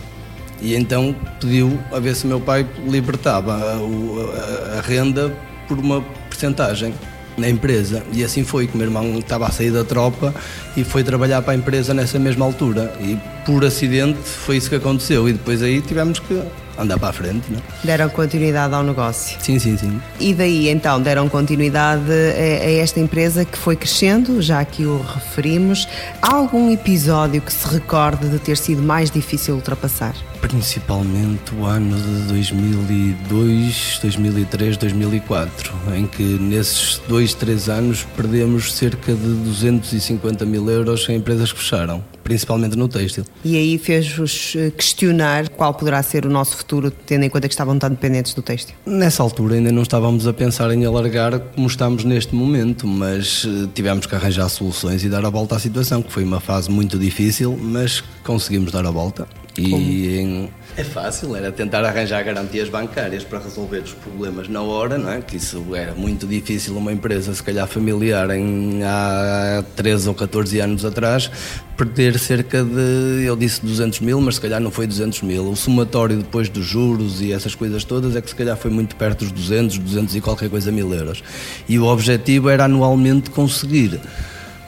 e 0.62 0.74
então 0.74 1.14
pediu 1.40 1.78
a 1.92 1.98
ver 1.98 2.14
se 2.14 2.26
meu 2.26 2.40
pai 2.40 2.66
libertava 2.86 3.52
a, 3.52 4.76
a, 4.76 4.78
a 4.78 4.80
renda 4.80 5.36
por 5.68 5.78
uma 5.78 6.00
porcentagem 6.30 6.94
na 7.36 7.48
empresa. 7.48 8.02
E 8.12 8.24
assim 8.24 8.44
foi, 8.44 8.66
que 8.66 8.74
o 8.74 8.76
meu 8.76 8.86
irmão 8.86 9.18
estava 9.18 9.46
a 9.46 9.50
sair 9.50 9.70
da 9.70 9.84
tropa 9.84 10.34
e 10.76 10.84
foi 10.84 11.04
trabalhar 11.04 11.42
para 11.42 11.52
a 11.52 11.56
empresa 11.56 11.92
nessa 11.92 12.18
mesma 12.18 12.44
altura. 12.44 12.92
E 13.00 13.18
por 13.46 13.64
acidente 13.64 14.18
foi 14.18 14.56
isso 14.56 14.68
que 14.68 14.76
aconteceu. 14.76 15.28
E 15.28 15.32
depois 15.32 15.62
aí 15.62 15.80
tivemos 15.80 16.18
que 16.18 16.42
andar 16.78 16.98
para 16.98 17.08
a 17.08 17.12
frente. 17.12 17.50
Não? 17.50 17.58
É? 17.58 17.62
Deram 17.86 18.08
continuidade 18.08 18.74
ao 18.74 18.82
negócio. 18.82 19.36
Sim, 19.40 19.58
sim, 19.58 19.76
sim. 19.76 20.00
E 20.20 20.34
daí 20.34 20.68
então 20.68 21.00
deram 21.00 21.28
continuidade 21.28 22.10
a, 22.10 22.64
a, 22.64 22.70
esta 22.72 23.00
empresa 23.00 23.44
que 23.44 23.56
foi 23.56 23.76
crescendo, 23.76 24.42
já 24.42 24.64
que 24.64 24.84
o 24.84 25.00
referimos. 25.00 25.88
Há 26.20 26.34
algum 26.34 26.70
episódio 26.70 27.40
que 27.40 27.52
se 27.52 27.66
recorde 27.68 28.28
de 28.28 28.38
ter 28.38 28.56
sido 28.56 28.82
mais 28.82 29.10
difícil 29.10 29.54
ultrapassar? 29.54 30.14
Principalmente 30.40 31.54
o 31.54 31.64
ano 31.64 31.96
de 31.96 32.28
2002, 32.28 34.00
2003, 34.02 34.76
2004, 34.76 35.72
em 35.94 36.06
que 36.06 36.22
nesses 36.22 37.00
dois, 37.08 37.32
três 37.34 37.68
anos 37.68 38.06
perdemos 38.16 38.74
cerca 38.74 39.14
de 39.14 39.34
250 39.44 40.44
mil 40.44 40.68
euros 40.68 41.08
em 41.08 41.16
empresas 41.16 41.52
que 41.52 41.58
fecharam, 41.58 42.04
principalmente 42.26 42.76
no 42.76 42.88
têxtil. 42.88 43.24
E 43.44 43.56
aí 43.56 43.78
fez-vos 43.78 44.54
eh, 44.56 44.72
questionar 44.72 45.48
qual 45.50 45.72
poderá 45.72 46.02
ser 46.02 46.26
o 46.26 46.28
nosso 46.28 46.56
futuro, 46.56 46.90
tendo 46.90 47.24
em 47.24 47.30
conta 47.30 47.46
que 47.46 47.54
estavam 47.54 47.78
tão 47.78 47.88
dependentes 47.88 48.34
do 48.34 48.42
têxtil? 48.42 48.74
Nessa 48.84 49.22
altura 49.22 49.54
ainda 49.54 49.70
não 49.70 49.82
estávamos 49.82 50.26
a 50.26 50.32
pensar 50.32 50.72
em 50.72 50.84
alargar 50.84 51.38
como 51.38 51.68
estamos 51.68 52.02
neste 52.02 52.34
momento, 52.34 52.84
mas 52.84 53.46
eh, 53.46 53.68
tivemos 53.72 54.06
que 54.06 54.14
arranjar 54.16 54.48
soluções 54.48 55.04
e 55.04 55.08
dar 55.08 55.24
a 55.24 55.30
volta 55.30 55.54
à 55.54 55.58
situação, 55.60 56.02
que 56.02 56.12
foi 56.12 56.24
uma 56.24 56.40
fase 56.40 56.68
muito 56.68 56.98
difícil, 56.98 57.56
mas 57.56 58.02
conseguimos 58.24 58.72
dar 58.72 58.84
a 58.84 58.90
volta. 58.90 59.28
E 59.56 60.18
em, 60.18 60.50
é 60.76 60.84
fácil, 60.84 61.34
era 61.34 61.50
tentar 61.50 61.82
arranjar 61.84 62.22
garantias 62.22 62.68
bancárias 62.68 63.24
para 63.24 63.38
resolver 63.38 63.78
os 63.78 63.94
problemas 63.94 64.46
na 64.46 64.60
hora, 64.60 64.98
não 64.98 65.10
é? 65.10 65.22
Que 65.22 65.38
isso 65.38 65.74
era 65.74 65.94
muito 65.94 66.26
difícil 66.26 66.76
uma 66.76 66.92
empresa, 66.92 67.34
se 67.34 67.42
calhar 67.42 67.66
familiar, 67.66 68.28
em, 68.30 68.82
há 68.84 69.64
13 69.74 70.08
ou 70.08 70.14
14 70.14 70.60
anos 70.60 70.84
atrás, 70.84 71.30
perder 71.78 72.18
cerca 72.18 72.62
de, 72.62 73.24
eu 73.24 73.34
disse 73.34 73.64
200 73.64 74.00
mil, 74.00 74.20
mas 74.20 74.34
se 74.34 74.40
calhar 74.42 74.60
não 74.60 74.70
foi 74.70 74.86
200 74.86 75.22
mil. 75.22 75.50
O 75.50 75.56
somatório 75.56 76.18
depois 76.18 76.50
dos 76.50 76.66
juros 76.66 77.22
e 77.22 77.32
essas 77.32 77.54
coisas 77.54 77.82
todas 77.82 78.14
é 78.14 78.20
que 78.20 78.28
se 78.28 78.36
calhar 78.36 78.56
foi 78.56 78.70
muito 78.70 78.96
perto 78.96 79.20
dos 79.20 79.32
200, 79.32 79.78
200 79.78 80.16
e 80.16 80.20
qualquer 80.20 80.50
coisa 80.50 80.70
mil 80.70 80.92
euros. 80.92 81.24
E 81.66 81.78
o 81.78 81.86
objetivo 81.86 82.50
era 82.50 82.66
anualmente 82.66 83.30
conseguir 83.30 83.98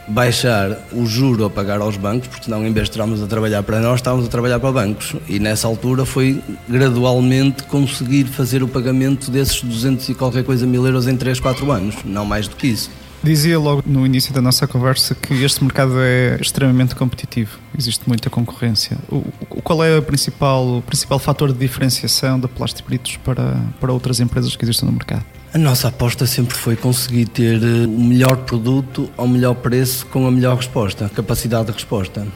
baixar 0.08 0.78
o 0.92 1.04
juro 1.06 1.44
a 1.44 1.50
pagar 1.50 1.80
aos 1.80 1.96
bancos, 1.96 2.28
porque 2.28 2.44
senão 2.44 2.66
em 2.66 2.72
vez 2.72 2.86
de 2.86 2.92
estarmos 2.92 3.22
a 3.22 3.26
trabalhar 3.26 3.62
para 3.62 3.80
nós, 3.80 3.96
estávamos 3.96 4.26
a 4.26 4.28
trabalhar 4.28 4.58
para 4.58 4.72
bancos. 4.72 5.14
E 5.28 5.38
nessa 5.38 5.66
altura 5.66 6.04
foi 6.04 6.42
gradualmente 6.68 7.62
conseguir 7.64 8.24
fazer 8.24 8.62
o 8.62 8.68
pagamento 8.68 9.30
desses 9.30 9.62
200 9.62 10.08
e 10.08 10.14
qualquer 10.14 10.44
coisa 10.44 10.66
mil 10.66 10.86
euros 10.86 11.06
em 11.06 11.16
3, 11.16 11.38
4 11.40 11.70
anos, 11.70 11.96
não 12.04 12.24
mais 12.24 12.48
do 12.48 12.56
que 12.56 12.68
isso. 12.68 12.90
Dizia 13.22 13.58
logo 13.58 13.82
no 13.84 14.06
início 14.06 14.32
da 14.32 14.40
nossa 14.40 14.66
conversa 14.66 15.14
que 15.14 15.34
este 15.42 15.62
mercado 15.62 15.94
é 16.00 16.38
extremamente 16.40 16.94
competitivo, 16.94 17.58
existe 17.76 18.06
muita 18.06 18.30
concorrência. 18.30 18.96
O, 19.10 19.22
qual 19.62 19.82
é 19.82 19.98
o 19.98 20.02
principal, 20.02 20.78
o 20.78 20.82
principal 20.82 21.18
fator 21.18 21.52
de 21.52 21.58
diferenciação 21.58 22.38
da 22.38 22.46
Plástico 22.46 22.88
Britos 22.88 23.16
para, 23.16 23.60
para 23.80 23.92
outras 23.92 24.20
empresas 24.20 24.54
que 24.54 24.64
existem 24.64 24.86
no 24.86 24.92
mercado? 24.92 25.24
A 25.52 25.58
nossa 25.58 25.88
aposta 25.88 26.26
sempre 26.26 26.56
foi 26.56 26.76
conseguir 26.76 27.26
ter 27.26 27.60
eh, 27.60 27.86
o 27.86 28.00
melhor 28.00 28.36
produto 28.38 29.10
ao 29.16 29.26
melhor 29.26 29.54
preço 29.54 30.06
com 30.06 30.26
a 30.26 30.30
melhor 30.30 30.56
resposta, 30.56 31.10
capacidade 31.12 31.66
de 31.66 31.72
resposta. 31.72 32.26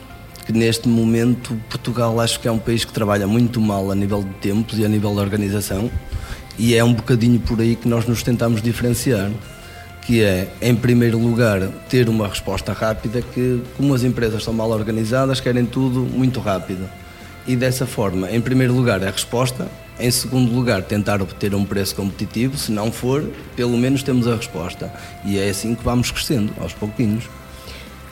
Que 0.44 0.52
neste 0.52 0.88
momento 0.88 1.54
Portugal 1.68 2.18
acho 2.18 2.40
que 2.40 2.48
é 2.48 2.52
um 2.52 2.58
país 2.58 2.84
que 2.84 2.92
trabalha 2.92 3.28
muito 3.28 3.60
mal 3.60 3.90
a 3.92 3.94
nível 3.94 4.22
de 4.22 4.30
tempos 4.40 4.78
e 4.78 4.84
a 4.84 4.88
nível 4.88 5.12
de 5.12 5.20
organização 5.20 5.88
e 6.58 6.74
é 6.74 6.82
um 6.82 6.92
bocadinho 6.92 7.38
por 7.38 7.60
aí 7.60 7.76
que 7.76 7.88
nós 7.88 8.06
nos 8.06 8.22
tentamos 8.22 8.60
diferenciar 8.60 9.30
que 10.02 10.22
é, 10.22 10.48
em 10.60 10.74
primeiro 10.74 11.18
lugar, 11.18 11.60
ter 11.88 12.08
uma 12.08 12.26
resposta 12.28 12.72
rápida, 12.72 13.22
que 13.22 13.62
como 13.76 13.94
as 13.94 14.02
empresas 14.02 14.42
são 14.42 14.52
mal 14.52 14.70
organizadas, 14.70 15.40
querem 15.40 15.64
tudo 15.64 16.00
muito 16.00 16.40
rápido. 16.40 16.88
E 17.46 17.56
dessa 17.56 17.86
forma, 17.86 18.30
em 18.30 18.40
primeiro 18.40 18.72
lugar, 18.72 19.02
a 19.02 19.10
resposta, 19.10 19.68
em 19.98 20.10
segundo 20.10 20.52
lugar, 20.52 20.82
tentar 20.82 21.22
obter 21.22 21.54
um 21.54 21.64
preço 21.64 21.94
competitivo, 21.94 22.56
se 22.56 22.70
não 22.72 22.90
for, 22.90 23.28
pelo 23.56 23.76
menos 23.76 24.02
temos 24.02 24.26
a 24.26 24.36
resposta. 24.36 24.92
E 25.24 25.38
é 25.38 25.48
assim 25.48 25.74
que 25.74 25.84
vamos 25.84 26.10
crescendo, 26.10 26.52
aos 26.60 26.72
pouquinhos. 26.72 27.24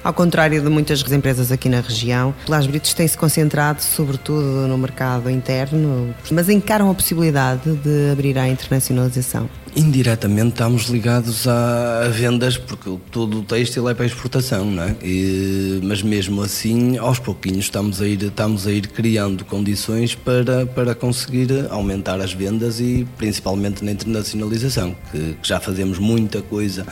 Ao 0.02 0.14
contrário 0.14 0.62
de 0.62 0.68
muitas 0.70 1.02
empresas 1.12 1.52
aqui 1.52 1.68
na 1.68 1.80
região, 1.82 2.34
Las 2.48 2.66
Britos 2.66 2.94
tem-se 2.94 3.18
concentrado 3.18 3.82
sobretudo 3.82 4.66
no 4.66 4.78
mercado 4.78 5.28
interno, 5.28 6.14
mas 6.30 6.48
encaram 6.48 6.90
a 6.90 6.94
possibilidade 6.94 7.70
de 7.76 8.10
abrir 8.10 8.38
à 8.38 8.48
internacionalização. 8.48 9.48
Indiretamente 9.76 10.48
estamos 10.48 10.86
ligados 10.86 11.46
a, 11.46 12.08
vendas, 12.08 12.58
porque 12.58 12.98
todo 13.10 13.38
o 13.38 13.42
têxtil 13.42 13.88
é 13.88 13.94
para 13.94 14.04
exportação, 14.04 14.64
não 14.64 14.82
é? 14.82 14.96
E, 15.02 15.80
mas 15.84 16.02
mesmo 16.02 16.42
assim, 16.42 16.98
aos 16.98 17.18
pouquinhos 17.18 17.66
estamos 17.66 18.02
a 18.02 18.06
ir, 18.06 18.22
estamos 18.22 18.66
a 18.66 18.72
ir 18.72 18.88
criando 18.88 19.44
condições 19.44 20.14
para, 20.14 20.66
para 20.66 20.94
conseguir 20.94 21.66
aumentar 21.70 22.20
as 22.20 22.32
vendas 22.32 22.80
e 22.80 23.06
principalmente 23.16 23.84
na 23.84 23.92
internacionalização, 23.92 24.96
que, 25.12 25.34
que 25.40 25.48
já 25.48 25.60
fazemos 25.60 25.98
muita 25.98 26.42
coisa 26.42 26.84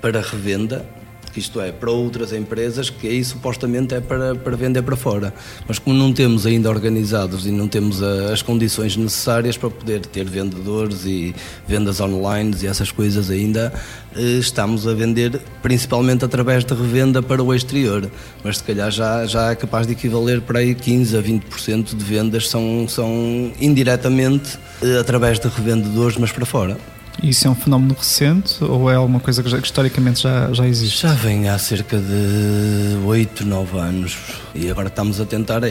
para 0.00 0.20
revenda 0.20 0.84
que 1.32 1.40
isto 1.40 1.60
é, 1.60 1.72
para 1.72 1.90
outras 1.90 2.32
empresas, 2.32 2.90
que 2.90 3.08
aí 3.08 3.24
supostamente 3.24 3.94
é 3.94 4.00
para, 4.00 4.34
para 4.34 4.56
vender 4.56 4.82
para 4.82 4.96
fora. 4.96 5.32
Mas 5.66 5.78
como 5.78 5.96
não 5.96 6.12
temos 6.12 6.46
ainda 6.46 6.68
organizados 6.68 7.46
e 7.46 7.50
não 7.50 7.66
temos 7.66 8.02
a, 8.02 8.32
as 8.32 8.42
condições 8.42 8.96
necessárias 8.96 9.56
para 9.56 9.70
poder 9.70 10.04
ter 10.06 10.24
vendedores 10.24 11.04
e 11.06 11.34
vendas 11.66 12.00
online 12.00 12.54
e 12.62 12.66
essas 12.66 12.92
coisas 12.92 13.30
ainda, 13.30 13.72
eh, 14.14 14.38
estamos 14.38 14.86
a 14.86 14.92
vender 14.92 15.40
principalmente 15.62 16.24
através 16.24 16.64
de 16.64 16.74
revenda 16.74 17.22
para 17.22 17.42
o 17.42 17.54
exterior. 17.54 18.10
Mas 18.44 18.58
se 18.58 18.64
calhar 18.64 18.90
já, 18.90 19.24
já 19.26 19.50
é 19.50 19.54
capaz 19.54 19.86
de 19.86 19.94
equivaler 19.94 20.42
para 20.42 20.58
aí 20.58 20.74
15 20.74 21.16
a 21.16 21.22
20% 21.22 21.96
de 21.96 22.04
vendas 22.04 22.48
são, 22.48 22.86
são 22.86 23.50
indiretamente 23.60 24.58
eh, 24.82 24.98
através 24.98 25.40
de 25.40 25.48
revendedores, 25.48 26.18
mas 26.18 26.30
para 26.30 26.44
fora. 26.44 26.91
Isso 27.22 27.46
é 27.46 27.50
um 27.50 27.54
fenómeno 27.54 27.94
recente 27.98 28.62
ou 28.62 28.90
é 28.90 28.94
alguma 28.94 29.20
coisa 29.20 29.42
que, 29.42 29.48
já, 29.48 29.58
que 29.58 29.66
historicamente 29.66 30.22
já, 30.22 30.52
já 30.52 30.66
existe? 30.66 31.02
Já 31.02 31.12
vem 31.12 31.48
há 31.48 31.58
cerca 31.58 31.98
de 31.98 32.98
8, 33.04 33.44
9 33.44 33.78
anos 33.78 34.16
e 34.54 34.70
agora 34.70 34.88
estamos 34.88 35.20
a 35.20 35.24
tentar 35.24 35.62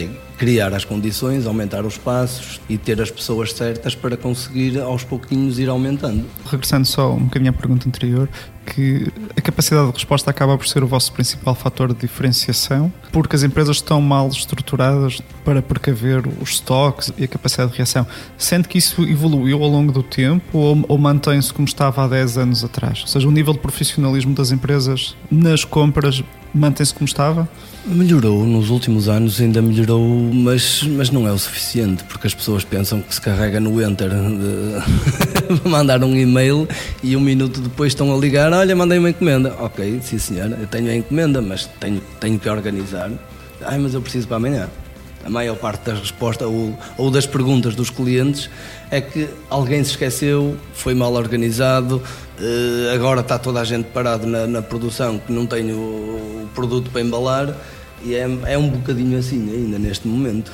criar 0.42 0.74
as 0.74 0.84
condições, 0.84 1.46
aumentar 1.46 1.86
os 1.86 2.00
passos 2.00 2.60
e 2.68 2.76
ter 2.76 3.00
as 3.00 3.12
pessoas 3.12 3.54
certas 3.54 3.94
para 3.94 4.18
conseguir 4.18 4.80
aos 4.80 5.04
pouquinhos 5.04 5.60
ir 5.60 5.70
aumentando. 5.70 6.26
Regressando 6.48 6.88
só 6.88 7.14
um 7.14 7.26
bocadinho 7.26 7.52
à 7.52 7.54
pergunta 7.54 7.88
anterior, 7.88 8.28
que 8.66 9.12
a 9.38 9.42
capacidade 9.42 9.86
de 9.90 9.94
resposta 9.94 10.32
acaba 10.32 10.58
por 10.58 10.68
ser 10.68 10.84
o 10.84 10.88
vosso 10.88 11.14
principal 11.14 11.54
fator 11.54 11.94
de 11.94 12.00
diferenciação, 12.00 12.92
porque 13.12 13.36
as 13.36 13.44
empresas 13.44 13.78
estão 13.78 14.02
mal 14.02 14.30
estruturadas 14.30 15.22
para 15.46 15.62
precaver 15.62 16.24
os 16.42 16.50
estoques 16.50 17.14
e 17.20 17.26
a 17.26 17.28
capacidade 17.28 17.70
de 17.70 17.78
reação. 17.78 18.08
Sente 18.36 18.68
que 18.68 18.80
isso 18.80 19.04
evoluiu 19.04 19.62
ao 19.62 19.70
longo 19.70 19.92
do 19.92 20.02
tempo 20.02 20.58
ou, 20.58 20.84
ou 20.88 20.98
mantém-se 20.98 21.54
como 21.54 21.68
estava 21.68 22.04
há 22.04 22.08
10 22.08 22.40
anos 22.40 22.64
atrás? 22.64 23.02
Ou 23.02 23.08
seja, 23.08 23.28
o 23.28 23.32
nível 23.32 23.54
de 23.54 23.60
profissionalismo 23.60 24.34
das 24.34 24.50
empresas 24.50 25.16
nas 25.30 25.64
compras 25.64 26.24
mantém-se 26.54 26.94
como 26.94 27.06
estava? 27.06 27.48
Melhorou 27.86 28.46
nos 28.46 28.70
últimos 28.70 29.10
anos, 29.10 29.42
ainda 29.42 29.62
melhorou, 29.62 30.08
mas, 30.32 30.84
mas 30.84 31.10
não 31.10 31.28
é 31.28 31.32
o 31.32 31.38
suficiente, 31.38 32.04
porque 32.04 32.28
as 32.28 32.34
pessoas 32.34 32.64
pensam 32.64 33.02
que 33.02 33.14
se 33.14 33.20
carrega 33.20 33.60
no 33.60 33.82
enter 33.82 34.10
de 34.10 35.66
mandar 35.68 36.04
um 36.04 36.16
e-mail 36.16 36.68
e 37.02 37.16
um 37.16 37.20
minuto 37.20 37.60
depois 37.60 37.92
estão 37.92 38.14
a 38.14 38.18
ligar: 38.18 38.54
Olha, 38.54 38.76
mandei 38.76 39.00
uma 39.00 39.10
encomenda. 39.10 39.56
Ok, 39.60 40.00
sim 40.04 40.20
senhora, 40.20 40.58
eu 40.62 40.68
tenho 40.68 40.92
a 40.92 40.96
encomenda, 40.96 41.42
mas 41.42 41.66
tenho, 41.80 42.02
tenho 42.20 42.38
que 42.38 42.48
organizar. 42.48 43.10
Ai, 43.64 43.80
mas 43.80 43.94
eu 43.94 44.02
preciso 44.02 44.28
para 44.28 44.38
amanhã. 44.38 44.70
A 45.24 45.30
maior 45.30 45.56
parte 45.56 45.86
das 45.86 46.00
respostas 46.00 46.48
ou, 46.48 46.78
ou 46.98 47.12
das 47.12 47.28
perguntas 47.28 47.76
dos 47.76 47.90
clientes 47.90 48.50
é 48.90 49.00
que 49.00 49.30
alguém 49.50 49.84
se 49.84 49.92
esqueceu, 49.92 50.58
foi 50.74 50.96
mal 50.96 51.14
organizado, 51.14 52.02
eh, 52.42 52.94
agora 52.96 53.22
está 53.22 53.38
toda 53.38 53.62
a 53.62 53.64
gente 53.64 53.86
parado 53.86 54.26
na, 54.26 54.48
na 54.48 54.62
produção 54.62 55.20
que 55.20 55.32
não 55.32 55.46
tem 55.46 55.72
o, 55.72 56.48
produto 56.56 56.90
para 56.90 57.02
embalar 57.02 57.56
e 58.04 58.16
é, 58.16 58.28
é 58.46 58.58
um 58.58 58.68
bocadinho 58.70 59.18
assim 59.18 59.50
ainda 59.52 59.78
neste 59.78 60.08
momento. 60.08 60.52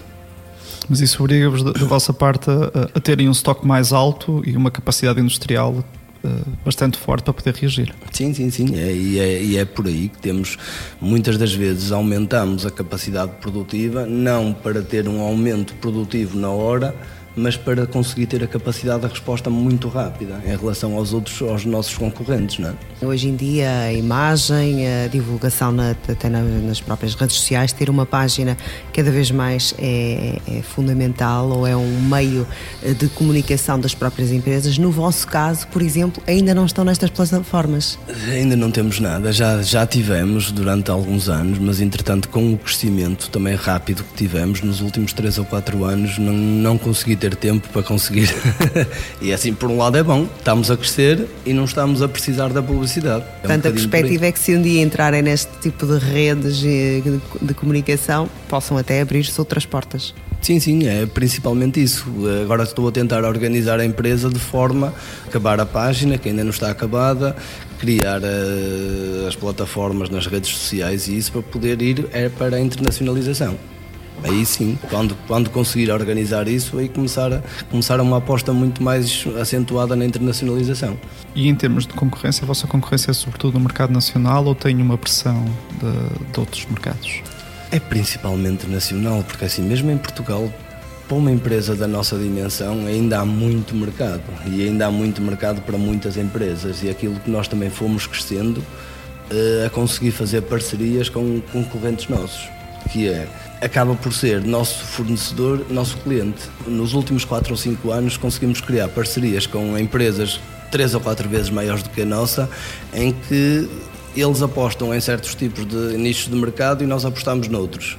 Mas 0.90 1.00
isso 1.00 1.24
obriga-vos 1.24 1.64
da, 1.64 1.72
da, 1.72 1.86
vossa 1.86 2.14
parte 2.14 2.50
a, 2.50 2.90
a, 2.94 3.00
terem 3.00 3.28
um 3.28 3.32
estoque 3.32 3.66
mais 3.66 3.92
alto 3.92 4.42
e 4.46 4.56
uma 4.56 4.70
capacidade 4.70 5.20
industrial 5.20 5.84
uh, 6.24 6.52
bastante 6.64 6.98
forte 6.98 7.24
para 7.24 7.34
poder 7.34 7.56
reagir. 7.56 7.94
Sim, 8.12 8.34
sim, 8.34 8.50
sim. 8.50 8.76
É, 8.76 8.94
e, 8.94 9.20
é, 9.20 9.44
e 9.44 9.58
é 9.58 9.66
por 9.66 9.88
aí 9.88 10.10
que 10.10 10.20
temos, 10.20 10.58
muitas 11.02 11.38
das 11.38 11.54
vezes, 11.54 11.92
aumentamos 11.92 12.66
a 12.66 12.72
capacidade 12.72 13.32
produtiva, 13.42 14.06
não 14.06 14.54
para 14.54 14.82
ter 14.82 15.08
um 15.08 15.22
aumento 15.22 15.74
produtivo 15.76 16.38
na 16.38 16.50
hora, 16.50 16.96
mas 17.38 17.56
para 17.56 17.86
conseguir 17.86 18.26
ter 18.26 18.44
a 18.44 18.48
capacidade 18.48 19.02
de 19.02 19.08
resposta 19.08 19.50
muito 19.50 19.88
rápida 19.88 20.42
em 20.46 20.58
relação 20.58 20.96
aos 20.96 21.14
outros, 21.14 21.42
aos 21.42 21.64
nossos 21.64 21.96
concorrentes, 21.96 22.58
não 22.58 22.70
é? 22.70 23.06
Hoje 23.06 23.30
em 23.30 23.36
dia 23.36 23.70
a 23.82 23.94
imagem, 23.94 24.88
a 24.88 25.08
divulgação 25.08 25.72
na, 25.72 25.92
até 25.92 26.30
nas 26.30 26.82
próprias 26.82 27.14
redes 27.14 27.36
sociais, 27.36 27.72
ter 27.72 27.90
uma 27.90 28.06
página 28.06 28.58
cada 28.92 29.12
vez 29.12 29.30
mais 29.30 29.76
é, 29.78 30.40
é 30.48 30.62
fundamental 30.64 31.50
ou 31.50 31.68
é 31.68 31.76
um 31.76 32.02
meio 32.02 32.48
de 32.98 33.08
comunicação 33.10 33.80
das 33.80 33.94
próprias 33.94 34.32
empresas. 34.32 34.78
No 34.80 34.92
vosso 34.92 35.28
caso, 35.28 35.68
por 35.68 35.84
exemplo, 35.84 36.24
ainda 36.26 36.56
não 36.56 36.66
estão 36.66 36.84
nestas 36.84 37.12
plataformas? 37.12 38.00
Ainda 38.32 38.56
não 38.56 38.72
temos 38.72 39.00
nada, 39.00 39.32
já, 39.32 39.62
já 39.62 39.86
tivemos 39.86 40.52
durante 40.52 40.90
alguns 40.90 41.30
anos, 41.30 41.60
mas 41.60 41.80
entretanto 41.80 42.30
com 42.30 42.54
o 42.54 42.58
crescimento 42.58 43.30
também 43.30 43.56
rápido 43.56 44.04
que 44.04 44.16
tivemos 44.16 44.62
nos 44.62 44.82
últimos 44.82 45.14
3 45.14 45.38
ou 45.38 45.46
4 45.46 45.84
anos, 45.84 46.18
não, 46.18 46.34
não 46.34 46.78
consegui 46.78 47.16
ter 47.16 47.27
ter 47.30 47.36
tempo 47.36 47.68
para 47.70 47.84
conseguir. 47.84 48.34
e 49.22 49.34
assim, 49.34 49.54
por 49.54 49.70
um 49.70 49.78
lado, 49.78 49.98
é 49.98 50.04
bom, 50.04 50.28
estamos 50.38 50.72
a 50.72 50.78
crescer 50.78 51.28
e 51.46 51.54
não 51.54 51.66
estamos 51.66 52.02
a 52.02 52.08
precisar 52.08 52.50
da 52.50 52.62
publicidade. 52.62 53.24
É 53.24 53.40
Portanto, 53.40 53.66
um 53.66 53.70
a 53.70 53.72
perspectiva 53.74 54.26
é 54.28 54.32
que 54.32 54.40
se 54.40 54.56
um 54.56 54.62
dia 54.62 54.82
entrarem 54.82 55.22
neste 55.22 55.52
tipo 55.60 55.86
de 55.86 55.98
redes 55.98 56.58
de, 56.58 57.02
de 57.42 57.54
comunicação, 57.54 58.30
possam 58.48 58.78
até 58.78 59.02
abrir-se 59.02 59.40
outras 59.40 59.66
portas. 59.66 60.14
Sim, 60.42 60.60
sim, 60.60 60.88
é 60.88 61.06
principalmente 61.06 61.82
isso. 61.82 62.06
Agora 62.44 62.64
estou 62.64 62.88
a 62.88 62.92
tentar 62.92 63.24
organizar 63.24 63.80
a 63.80 63.86
empresa 63.86 64.30
de 64.30 64.40
forma 64.40 64.94
a 65.26 65.28
acabar 65.28 65.60
a 65.60 65.66
página, 65.66 66.18
que 66.18 66.30
ainda 66.30 66.44
não 66.44 66.52
está 66.52 66.70
acabada, 66.70 67.36
criar 67.80 68.22
uh, 68.22 69.28
as 69.28 69.36
plataformas 69.36 70.10
nas 70.10 70.28
redes 70.28 70.50
sociais 70.52 71.08
e 71.08 71.18
isso 71.18 71.32
para 71.32 71.42
poder 71.42 71.82
ir 71.82 72.08
é 72.14 72.30
para 72.30 72.56
a 72.56 72.60
internacionalização. 72.60 73.58
Aí 74.24 74.46
sim, 74.46 74.78
quando, 74.90 75.16
quando 75.28 75.50
conseguir 75.50 75.92
organizar 75.92 76.48
isso, 76.48 76.78
aí 76.78 76.90
começar, 76.90 77.32
a, 77.32 77.42
começar 77.70 78.00
uma 78.02 78.18
aposta 78.18 78.52
muito 78.52 78.82
mais 78.82 79.26
acentuada 79.40 79.96
na 79.96 80.06
internacionalização. 80.06 80.98
E 81.36 81.48
em 81.48 81.56
termos 81.56 81.86
de 81.86 81.94
concorrência, 81.94 82.44
a 82.44 82.48
vossa 82.48 82.68
concorrência 82.68 83.12
é 83.12 83.14
sobretudo 83.14 83.54
no 83.54 83.62
mercado 83.62 83.94
nacional 83.94 84.46
ou 84.46 84.56
tem 84.56 84.82
uma 84.82 84.98
pressão 84.98 85.46
de, 85.80 86.32
de 86.32 86.40
outros 86.40 86.66
mercados? 86.66 87.22
É 87.72 87.80
principalmente 87.80 88.68
nacional, 88.68 89.24
porque 89.24 89.46
assim, 89.46 89.62
mesmo 89.62 89.92
em 89.92 89.98
Portugal, 89.98 90.52
para 91.08 91.18
uma 91.18 91.32
empresa 91.32 91.76
da 91.76 91.88
nossa 91.88 92.18
dimensão 92.18 92.86
ainda 92.86 93.20
há 93.20 93.26
muito 93.26 93.76
mercado 93.76 94.24
e 94.46 94.64
ainda 94.64 94.88
há 94.88 94.92
muito 94.92 95.22
mercado 95.22 95.62
para 95.62 95.78
muitas 95.78 96.18
empresas 96.18 96.84
e 96.84 96.90
aquilo 96.90 97.18
que 97.20 97.30
nós 97.30 97.48
também 97.48 97.70
fomos 97.70 98.06
crescendo 98.06 98.58
uh, 98.58 99.66
a 99.66 99.70
conseguir 99.70 100.12
fazer 100.12 100.42
parcerias 100.42 101.08
com 101.08 101.40
concorrentes 101.54 102.10
nossos 102.10 102.57
que 102.92 103.08
é 103.08 103.28
acaba 103.62 103.96
por 103.96 104.14
ser 104.14 104.44
nosso 104.44 104.84
fornecedor, 104.86 105.66
nosso 105.70 105.98
cliente. 105.98 106.42
Nos 106.68 106.94
últimos 106.94 107.26
4 107.26 107.52
ou 107.52 107.58
5 107.58 107.92
anos 107.92 108.18
conseguimos 108.18 108.62
criar 108.62 108.88
parcerias 108.88 109.48
com 109.48 109.78
empresas 109.78 110.40
três 110.72 110.94
ou 110.94 111.02
quatro 111.02 111.28
vezes 111.28 111.50
maiores 111.50 111.82
do 111.82 111.90
que 111.90 112.02
a 112.02 112.06
nossa, 112.06 112.50
em 112.94 113.14
que 113.14 113.68
eles 114.16 114.42
apostam 114.42 114.94
em 114.94 115.00
certos 115.00 115.36
tipos 115.36 115.66
de 115.66 115.98
nichos 115.98 116.30
de 116.30 116.36
mercado 116.36 116.84
e 116.84 116.88
nós 116.88 117.06
apostamos 117.06 117.48
noutros. 117.48 117.98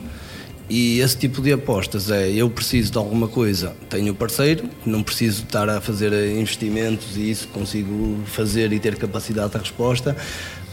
E 0.69 1.01
esse 1.01 1.17
tipo 1.17 1.41
de 1.41 1.51
apostas 1.51 2.11
é 2.11 2.31
eu 2.31 2.51
preciso 2.51 2.93
de 2.93 2.99
alguma 2.99 3.27
coisa, 3.27 3.75
tenho 3.89 4.15
parceiro, 4.15 4.69
não 4.85 5.03
preciso 5.03 5.45
estar 5.45 5.67
a 5.69 5.81
fazer 5.81 6.13
investimentos 6.37 7.17
e 7.17 7.31
isso 7.31 7.49
consigo 7.49 8.19
fazer 8.27 8.71
e 8.73 8.79
ter 8.79 8.97
capacidade 8.97 9.53
de 9.53 9.59
resposta, 9.59 10.15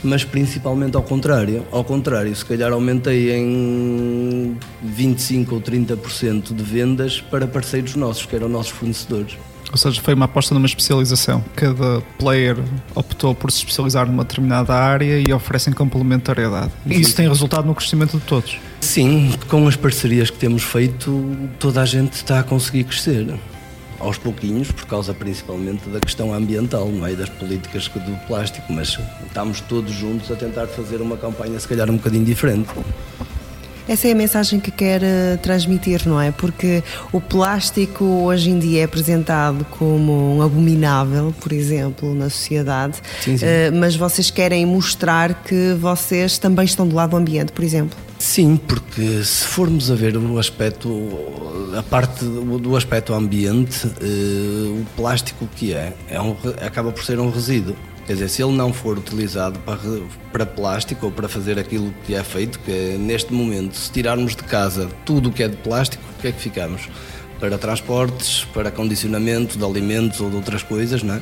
mas 0.03 0.25
principalmente 0.25 0.97
ao 0.97 1.03
contrário. 1.03 1.65
Ao 1.71 1.83
contrário, 1.83 2.35
se 2.35 2.43
calhar 2.43 2.73
aumentei 2.73 3.31
em 3.37 4.57
25 4.83 5.55
ou 5.55 5.61
30% 5.61 6.53
de 6.53 6.63
vendas 6.63 7.21
para 7.21 7.47
parceiros 7.47 7.95
nossos, 7.95 8.25
que 8.25 8.35
eram 8.35 8.49
nossos 8.49 8.73
fornecedores. 8.73 9.37
Ou 9.75 9.77
seja, 9.77 10.01
foi 10.01 10.13
uma 10.13 10.23
aposta 10.23 10.53
numa 10.53 10.65
especialização. 10.65 11.43
Cada 11.53 11.99
player 12.17 12.55
optou 12.95 13.35
por 13.35 13.51
se 13.51 13.57
especializar 13.57 14.07
numa 14.07 14.23
determinada 14.23 14.73
área 14.73 15.21
e 15.27 15.33
oferecem 15.33 15.73
complementariedade. 15.73 16.71
E 16.85 17.01
isso 17.01 17.13
tem 17.13 17.27
resultado 17.27 17.67
no 17.67 17.75
crescimento 17.75 18.17
de 18.17 18.23
todos. 18.23 18.57
Sim, 18.79 19.33
com 19.49 19.67
as 19.67 19.75
parcerias 19.75 20.29
que 20.29 20.37
temos 20.37 20.63
feito, 20.63 21.37
toda 21.59 21.81
a 21.81 21.85
gente 21.85 22.13
está 22.13 22.39
a 22.39 22.43
conseguir 22.43 22.85
crescer. 22.85 23.37
Aos 23.99 24.17
pouquinhos, 24.17 24.71
por 24.71 24.85
causa 24.85 25.13
principalmente 25.13 25.89
da 25.89 25.99
questão 25.99 26.33
ambiental, 26.33 26.87
não 26.87 27.05
é? 27.05 27.13
das 27.13 27.27
políticas 27.27 27.89
do 27.89 28.27
plástico, 28.27 28.71
mas 28.71 28.97
estamos 29.27 29.59
todos 29.59 29.91
juntos 29.91 30.31
a 30.31 30.37
tentar 30.37 30.67
fazer 30.67 31.01
uma 31.01 31.17
campanha, 31.17 31.59
se 31.59 31.67
calhar, 31.67 31.91
um 31.91 31.97
bocadinho 31.97 32.23
diferente. 32.23 32.69
Essa 33.87 34.07
é 34.07 34.11
a 34.11 34.15
mensagem 34.15 34.59
que 34.59 34.71
quer 34.71 35.01
uh, 35.01 35.37
transmitir, 35.41 36.07
não 36.07 36.19
é? 36.19 36.31
Porque 36.31 36.83
o 37.11 37.21
plástico 37.21 38.03
hoje 38.03 38.49
em 38.49 38.57
dia 38.57 38.81
é 38.81 38.83
apresentado 38.83 39.65
como 39.71 40.37
um 40.37 40.41
abominável, 40.41 41.33
por 41.39 41.53
exemplo, 41.53 42.15
na 42.15 42.29
sociedade, 42.29 42.97
sim, 43.21 43.37
sim. 43.37 43.45
Uh, 43.45 43.75
mas 43.75 43.95
vocês 43.95 44.31
querem 44.31 44.65
mostrar 44.65 45.43
que 45.43 45.73
vocês 45.79 46.37
também 46.39 46.65
estão 46.65 46.87
do 46.87 46.95
lado 46.95 47.11
do 47.11 47.17
ambiente, 47.17 47.51
por 47.51 47.63
exemplo. 47.63 47.95
Sim, 48.17 48.57
porque 48.57 49.23
se 49.23 49.45
formos 49.45 49.91
a 49.91 49.95
ver 49.95 50.17
o 50.17 50.39
aspecto, 50.39 50.89
a 51.77 51.83
parte 51.83 52.25
do 52.25 52.75
aspecto 52.75 53.13
ambiente, 53.13 53.85
uh, 53.85 54.81
o 54.81 54.85
plástico 54.95 55.47
que 55.55 55.73
é, 55.73 55.93
é 56.09 56.19
um, 56.19 56.35
acaba 56.65 56.91
por 56.91 57.03
ser 57.03 57.19
um 57.19 57.29
resíduo. 57.29 57.75
Quer 58.05 58.13
dizer, 58.13 58.29
se 58.29 58.43
ele 58.43 58.51
não 58.51 58.71
for 58.71 58.99
utilizado 58.99 59.57
para, 59.59 59.79
para 60.31 60.45
plástico 60.45 61.07
ou 61.07 61.11
para 61.11 61.27
fazer 61.27 61.57
aquilo 61.57 61.91
que 62.05 62.13
é 62.13 62.23
feito, 62.23 62.59
que 62.59 62.71
é, 62.71 62.97
neste 62.99 63.33
momento, 63.33 63.75
se 63.75 63.91
tirarmos 63.91 64.35
de 64.35 64.43
casa 64.43 64.87
tudo 65.03 65.29
o 65.29 65.31
que 65.31 65.41
é 65.41 65.47
de 65.47 65.57
plástico, 65.57 66.03
o 66.17 66.21
que 66.21 66.27
é 66.27 66.31
que 66.31 66.39
ficamos? 66.39 66.87
Para 67.39 67.57
transportes, 67.57 68.45
para 68.53 68.69
condicionamento 68.69 69.57
de 69.57 69.65
alimentos 69.65 70.21
ou 70.21 70.29
de 70.29 70.35
outras 70.35 70.61
coisas, 70.61 71.01
não 71.01 71.15
é? 71.15 71.21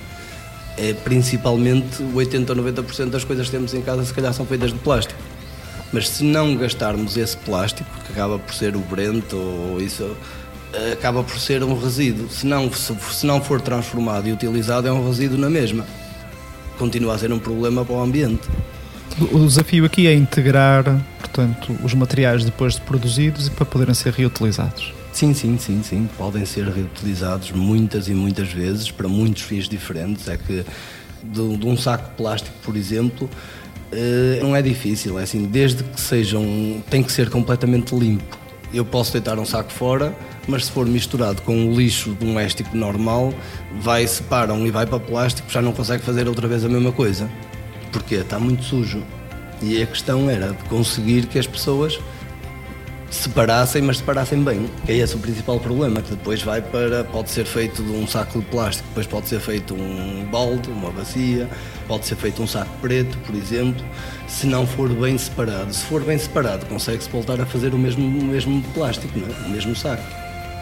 é 0.77 0.93
principalmente 0.93 2.03
80 2.13 2.51
ou 2.51 2.59
90% 2.63 3.09
das 3.09 3.23
coisas 3.23 3.45
que 3.45 3.51
temos 3.51 3.73
em 3.73 3.81
casa, 3.81 4.03
se 4.03 4.13
calhar, 4.13 4.33
são 4.33 4.45
feitas 4.45 4.73
de 4.73 4.79
plástico. 4.79 5.19
Mas 5.93 6.09
se 6.09 6.23
não 6.25 6.53
gastarmos 6.57 7.15
esse 7.15 7.37
plástico, 7.37 7.89
que 8.05 8.11
acaba 8.11 8.37
por 8.37 8.53
ser 8.53 8.75
o 8.75 8.79
Brent 8.79 9.31
ou 9.31 9.79
isso, 9.79 10.17
acaba 10.91 11.23
por 11.23 11.39
ser 11.39 11.63
um 11.63 11.79
resíduo. 11.79 12.29
Se 12.29 12.45
não, 12.45 12.69
se, 12.73 12.93
se 13.11 13.25
não 13.25 13.39
for 13.39 13.61
transformado 13.61 14.27
e 14.27 14.33
utilizado, 14.33 14.85
é 14.85 14.91
um 14.91 15.07
resíduo 15.07 15.37
na 15.37 15.49
mesma 15.49 15.85
continua 16.77 17.15
a 17.15 17.17
ser 17.17 17.31
um 17.31 17.39
problema 17.39 17.83
para 17.83 17.95
o 17.95 18.01
ambiente. 18.01 18.47
O 19.31 19.45
desafio 19.45 19.85
aqui 19.85 20.07
é 20.07 20.13
integrar, 20.13 20.83
portanto, 21.19 21.75
os 21.83 21.93
materiais 21.93 22.43
depois 22.43 22.75
de 22.75 22.81
produzidos 22.81 23.47
e 23.47 23.51
para 23.51 23.65
poderem 23.65 23.93
ser 23.93 24.13
reutilizados. 24.13 24.93
Sim, 25.11 25.33
sim, 25.33 25.57
sim, 25.59 25.83
sim. 25.83 26.09
Podem 26.17 26.43
ser 26.45 26.67
reutilizados 26.67 27.51
muitas 27.51 28.07
e 28.07 28.13
muitas 28.15 28.51
vezes 28.51 28.89
para 28.89 29.07
muitos 29.07 29.43
fins 29.43 29.69
diferentes. 29.69 30.27
É 30.27 30.37
que 30.37 30.65
de, 31.23 31.57
de 31.57 31.67
um 31.67 31.77
saco 31.77 32.09
de 32.09 32.15
plástico, 32.15 32.55
por 32.63 32.75
exemplo, 32.75 33.29
eh, 33.91 34.39
não 34.41 34.55
é 34.55 34.61
difícil. 34.61 35.19
É 35.19 35.23
assim, 35.23 35.45
desde 35.45 35.83
que 35.83 36.01
sejam, 36.01 36.83
tem 36.89 37.03
que 37.03 37.11
ser 37.11 37.29
completamente 37.29 37.95
limpo. 37.95 38.42
Eu 38.73 38.83
posso 38.83 39.11
deitar 39.11 39.37
um 39.37 39.45
saco 39.45 39.71
fora, 39.71 40.15
mas 40.47 40.65
se 40.65 40.71
for 40.71 40.87
misturado 40.87 41.43
com 41.43 41.67
o 41.67 41.75
lixo 41.75 42.09
doméstico 42.09 42.75
normal, 42.75 43.31
vai, 43.79 44.07
separam 44.07 44.65
e 44.65 44.71
vai 44.71 44.87
para 44.87 44.99
plástico, 44.99 45.49
já 45.49 45.61
não 45.61 45.73
consegue 45.73 46.03
fazer 46.03 46.27
outra 46.27 46.47
vez 46.47 46.65
a 46.65 46.69
mesma 46.69 46.91
coisa. 46.91 47.29
Porque 47.91 48.15
está 48.15 48.39
muito 48.39 48.63
sujo. 48.63 49.03
E 49.61 49.81
a 49.81 49.85
questão 49.85 50.27
era 50.29 50.53
de 50.53 50.63
conseguir 50.63 51.27
que 51.27 51.37
as 51.37 51.45
pessoas 51.45 51.99
separassem, 53.15 53.81
mas 53.81 53.97
separassem 53.97 54.43
bem. 54.43 54.69
É 54.87 54.93
esse 54.93 55.15
o 55.15 55.19
principal 55.19 55.59
problema, 55.59 56.01
que 56.01 56.09
depois 56.11 56.41
vai 56.41 56.61
para. 56.61 57.03
pode 57.03 57.29
ser 57.29 57.45
feito 57.45 57.83
de 57.83 57.91
um 57.91 58.07
saco 58.07 58.39
de 58.39 58.45
plástico, 58.45 58.87
depois 58.89 59.07
pode 59.07 59.27
ser 59.27 59.39
feito 59.39 59.73
um 59.73 60.25
balde, 60.31 60.69
uma 60.69 60.91
bacia, 60.91 61.49
pode 61.87 62.05
ser 62.05 62.15
feito 62.15 62.41
um 62.41 62.47
saco 62.47 62.71
preto, 62.81 63.17
por 63.19 63.35
exemplo, 63.35 63.83
se 64.27 64.47
não 64.47 64.65
for 64.65 64.89
bem 64.89 65.17
separado. 65.17 65.73
Se 65.73 65.85
for 65.85 66.03
bem 66.03 66.17
separado, 66.17 66.65
consegue-se 66.65 67.09
voltar 67.09 67.39
a 67.39 67.45
fazer 67.45 67.73
o 67.73 67.77
mesmo, 67.77 68.05
o 68.05 68.23
mesmo 68.23 68.61
plástico, 68.73 69.13
é? 69.19 69.47
o 69.47 69.49
mesmo 69.49 69.75
saco. 69.75 70.03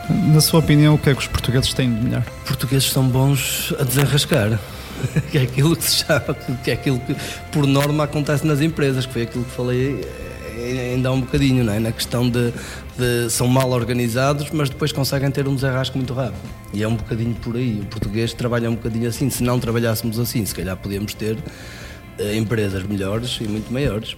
Na 0.09 0.41
sua 0.41 0.59
opinião, 0.59 0.95
o 0.95 0.97
que 0.97 1.09
é 1.09 1.13
que 1.13 1.19
os 1.19 1.27
portugueses 1.27 1.73
têm 1.73 1.93
de 1.93 2.03
melhor? 2.03 2.23
Os 2.43 2.47
portugueses 2.47 2.91
são 2.91 3.07
bons 3.07 3.73
a 3.79 3.83
desenrascar. 3.83 4.59
que 5.31 5.37
é 5.37 5.41
aquilo 5.43 5.75
que 5.75 5.83
se 5.83 6.05
chama, 6.05 6.35
que 6.63 6.69
é 6.69 6.73
aquilo 6.73 6.99
que 6.99 7.15
por 7.51 7.65
norma 7.65 8.03
acontece 8.03 8.45
nas 8.45 8.61
empresas, 8.61 9.05
que 9.05 9.13
foi 9.13 9.23
aquilo 9.23 9.43
que 9.43 9.51
falei 9.51 10.05
ainda 10.61 11.09
há 11.09 11.11
um 11.11 11.21
bocadinho, 11.21 11.63
não 11.63 11.73
é? 11.73 11.79
na 11.79 11.91
questão 11.91 12.29
de, 12.29 12.53
de, 12.97 13.29
são 13.29 13.47
mal 13.47 13.69
organizados, 13.71 14.49
mas 14.51 14.69
depois 14.69 14.91
conseguem 14.91 15.29
ter 15.31 15.47
um 15.47 15.55
desarrasco 15.55 15.97
muito 15.97 16.13
rápido. 16.13 16.41
E 16.73 16.83
é 16.83 16.87
um 16.87 16.95
bocadinho 16.95 17.35
por 17.35 17.55
aí. 17.55 17.79
O 17.81 17.85
português 17.85 18.33
trabalha 18.33 18.69
um 18.69 18.75
bocadinho 18.75 19.09
assim. 19.09 19.29
Se 19.29 19.43
não 19.43 19.59
trabalhássemos 19.59 20.19
assim, 20.19 20.45
se 20.45 20.55
calhar 20.55 20.77
podíamos 20.77 21.13
ter 21.13 21.35
uh, 21.35 22.35
empresas 22.35 22.83
melhores 22.83 23.39
e 23.41 23.45
muito 23.45 23.71
maiores. 23.71 24.15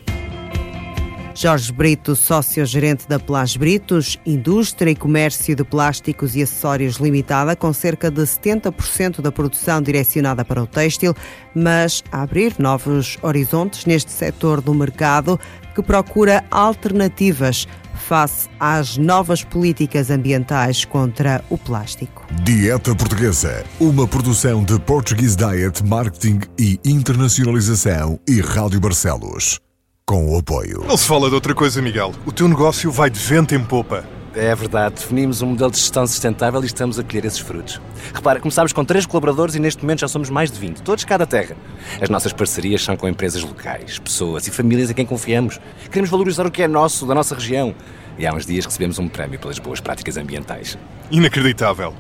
Jorge 1.44 1.74
Brito, 1.74 2.16
sócio-gerente 2.16 3.06
da 3.06 3.20
Plas 3.20 3.58
Britos, 3.58 4.18
Indústria 4.26 4.92
e 4.92 4.96
Comércio 4.96 5.54
de 5.54 5.66
Plásticos 5.66 6.38
e 6.38 6.42
Acessórios 6.42 6.96
Limitada, 6.96 7.54
com 7.54 7.74
cerca 7.74 8.10
de 8.10 8.22
70% 8.22 9.20
da 9.20 9.30
produção 9.30 9.82
direcionada 9.82 10.46
para 10.46 10.64
o 10.64 10.66
têxtil, 10.66 11.14
mas 11.54 12.02
a 12.14 12.22
abrir 12.22 12.56
novos 12.58 13.18
horizontes 13.22 13.86
neste 13.86 14.10
setor 14.10 14.62
do 14.62 14.74
mercado 14.74 15.38
que 15.76 15.84
procura 15.84 16.46
alternativas 16.50 17.68
face 17.94 18.48
às 18.58 18.96
novas 18.96 19.44
políticas 19.44 20.10
ambientais 20.10 20.86
contra 20.86 21.44
o 21.50 21.58
plástico. 21.58 22.26
Dieta 22.44 22.96
Portuguesa, 22.96 23.66
uma 23.82 24.08
produção 24.08 24.64
de 24.64 24.80
Portuguese 24.80 25.36
Diet 25.36 25.84
Marketing 25.84 26.40
e 26.58 26.80
Internacionalização 26.86 28.18
e 28.26 28.40
Rádio 28.40 28.80
Barcelos 28.80 29.60
com 30.06 30.34
o 30.34 30.38
apoio. 30.38 30.84
Não 30.86 30.98
se 30.98 31.08
fala 31.08 31.30
de 31.30 31.36
outra 31.36 31.56
coisa, 31.56 31.82
Miguel. 31.82 32.14
O 32.26 32.32
teu 32.32 32.48
negócio 32.48 32.92
vai 32.92 33.10
de 33.10 33.20
vento 33.20 33.56
em 33.56 33.64
popa. 33.64 34.06
É 34.36 34.54
verdade, 34.56 34.96
definimos 34.96 35.44
um 35.44 35.48
modelo 35.48 35.70
de 35.70 35.78
gestão 35.78 36.08
sustentável 36.08 36.62
e 36.64 36.66
estamos 36.66 36.98
a 36.98 37.04
colher 37.04 37.24
esses 37.26 37.40
frutos. 37.40 37.80
Repara, 38.14 38.40
começámos 38.40 38.74
com 38.74 38.84
três 38.84 39.06
colaboradores 39.06 39.54
e 39.54 39.60
neste 39.60 39.84
momento 39.84 40.00
já 40.00 40.08
somos 40.08 40.30
mais 40.30 40.52
de 40.52 40.60
20, 40.60 40.82
todos 40.82 41.02
de 41.02 41.06
cada 41.06 41.28
terra. 41.28 41.56
As 42.02 42.10
nossas 42.10 42.34
parcerias 42.34 42.84
são 42.84 42.98
com 42.98 43.08
empresas 43.08 43.44
locais, 43.44 44.00
pessoas 44.00 44.48
e 44.48 44.52
famílias 44.52 44.90
em 44.90 44.94
quem 44.96 45.06
confiamos. 45.06 45.60
Queremos 45.86 46.10
valorizar 46.10 46.48
o 46.48 46.52
que 46.52 46.64
é 46.64 46.68
nosso, 46.68 47.06
da 47.06 47.14
nossa 47.14 47.36
região. 47.36 47.76
E 48.18 48.26
há 48.26 48.34
uns 48.34 48.46
dias 48.46 48.66
recebemos 48.66 48.98
um 48.98 49.08
prémio 49.08 49.40
pelas 49.40 49.60
boas 49.60 49.80
práticas 49.80 50.18
ambientais. 50.18 50.78
Inacreditável. 51.12 51.94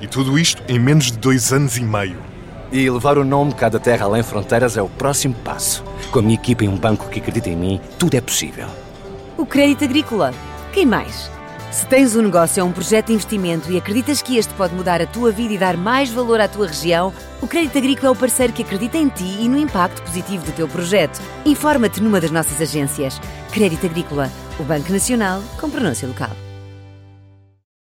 E 0.00 0.06
tudo 0.06 0.38
isto 0.38 0.62
em 0.68 0.78
menos 0.78 1.06
de 1.06 1.18
dois 1.18 1.52
anos 1.52 1.78
e 1.78 1.82
meio. 1.82 2.18
E 2.70 2.88
levar 2.90 3.16
o 3.16 3.24
nome 3.24 3.54
Cada 3.54 3.80
Terra 3.80 4.04
Além 4.04 4.22
Fronteiras 4.22 4.76
é 4.76 4.82
o 4.82 4.88
próximo 4.88 5.34
passo. 5.42 5.82
Com 6.10 6.18
a 6.18 6.22
minha 6.22 6.34
equipa 6.34 6.64
e 6.64 6.68
um 6.68 6.76
banco 6.76 7.08
que 7.08 7.18
acredita 7.18 7.48
em 7.48 7.56
mim, 7.56 7.80
tudo 7.98 8.14
é 8.14 8.20
possível. 8.20 8.68
O 9.36 9.46
crédito 9.46 9.84
agrícola. 9.84 10.34
Quem 10.72 10.84
mais? 10.84 11.30
Se 11.70 11.86
tens 11.86 12.16
um 12.16 12.22
negócio 12.22 12.62
ou 12.62 12.68
um 12.68 12.72
projeto 12.72 13.06
de 13.06 13.12
investimento 13.14 13.70
e 13.70 13.78
acreditas 13.78 14.20
que 14.20 14.36
este 14.36 14.52
pode 14.54 14.74
mudar 14.74 15.00
a 15.00 15.06
tua 15.06 15.30
vida 15.30 15.52
e 15.52 15.58
dar 15.58 15.76
mais 15.76 16.10
valor 16.10 16.40
à 16.40 16.48
tua 16.48 16.66
região, 16.66 17.12
o 17.42 17.46
Crédito 17.46 17.78
Agrícola 17.78 18.08
é 18.08 18.10
o 18.10 18.16
parceiro 18.16 18.52
que 18.52 18.62
acredita 18.62 18.96
em 18.96 19.08
ti 19.08 19.36
e 19.40 19.48
no 19.48 19.58
impacto 19.58 20.02
positivo 20.02 20.44
do 20.44 20.52
teu 20.52 20.66
projeto. 20.66 21.20
Informa-te 21.44 22.02
numa 22.02 22.20
das 22.20 22.30
nossas 22.30 22.60
agências. 22.60 23.20
Crédito 23.52 23.86
Agrícola, 23.86 24.30
o 24.58 24.62
Banco 24.64 24.90
Nacional 24.90 25.42
com 25.60 25.70
pronúncia 25.70 26.08
local. 26.08 26.47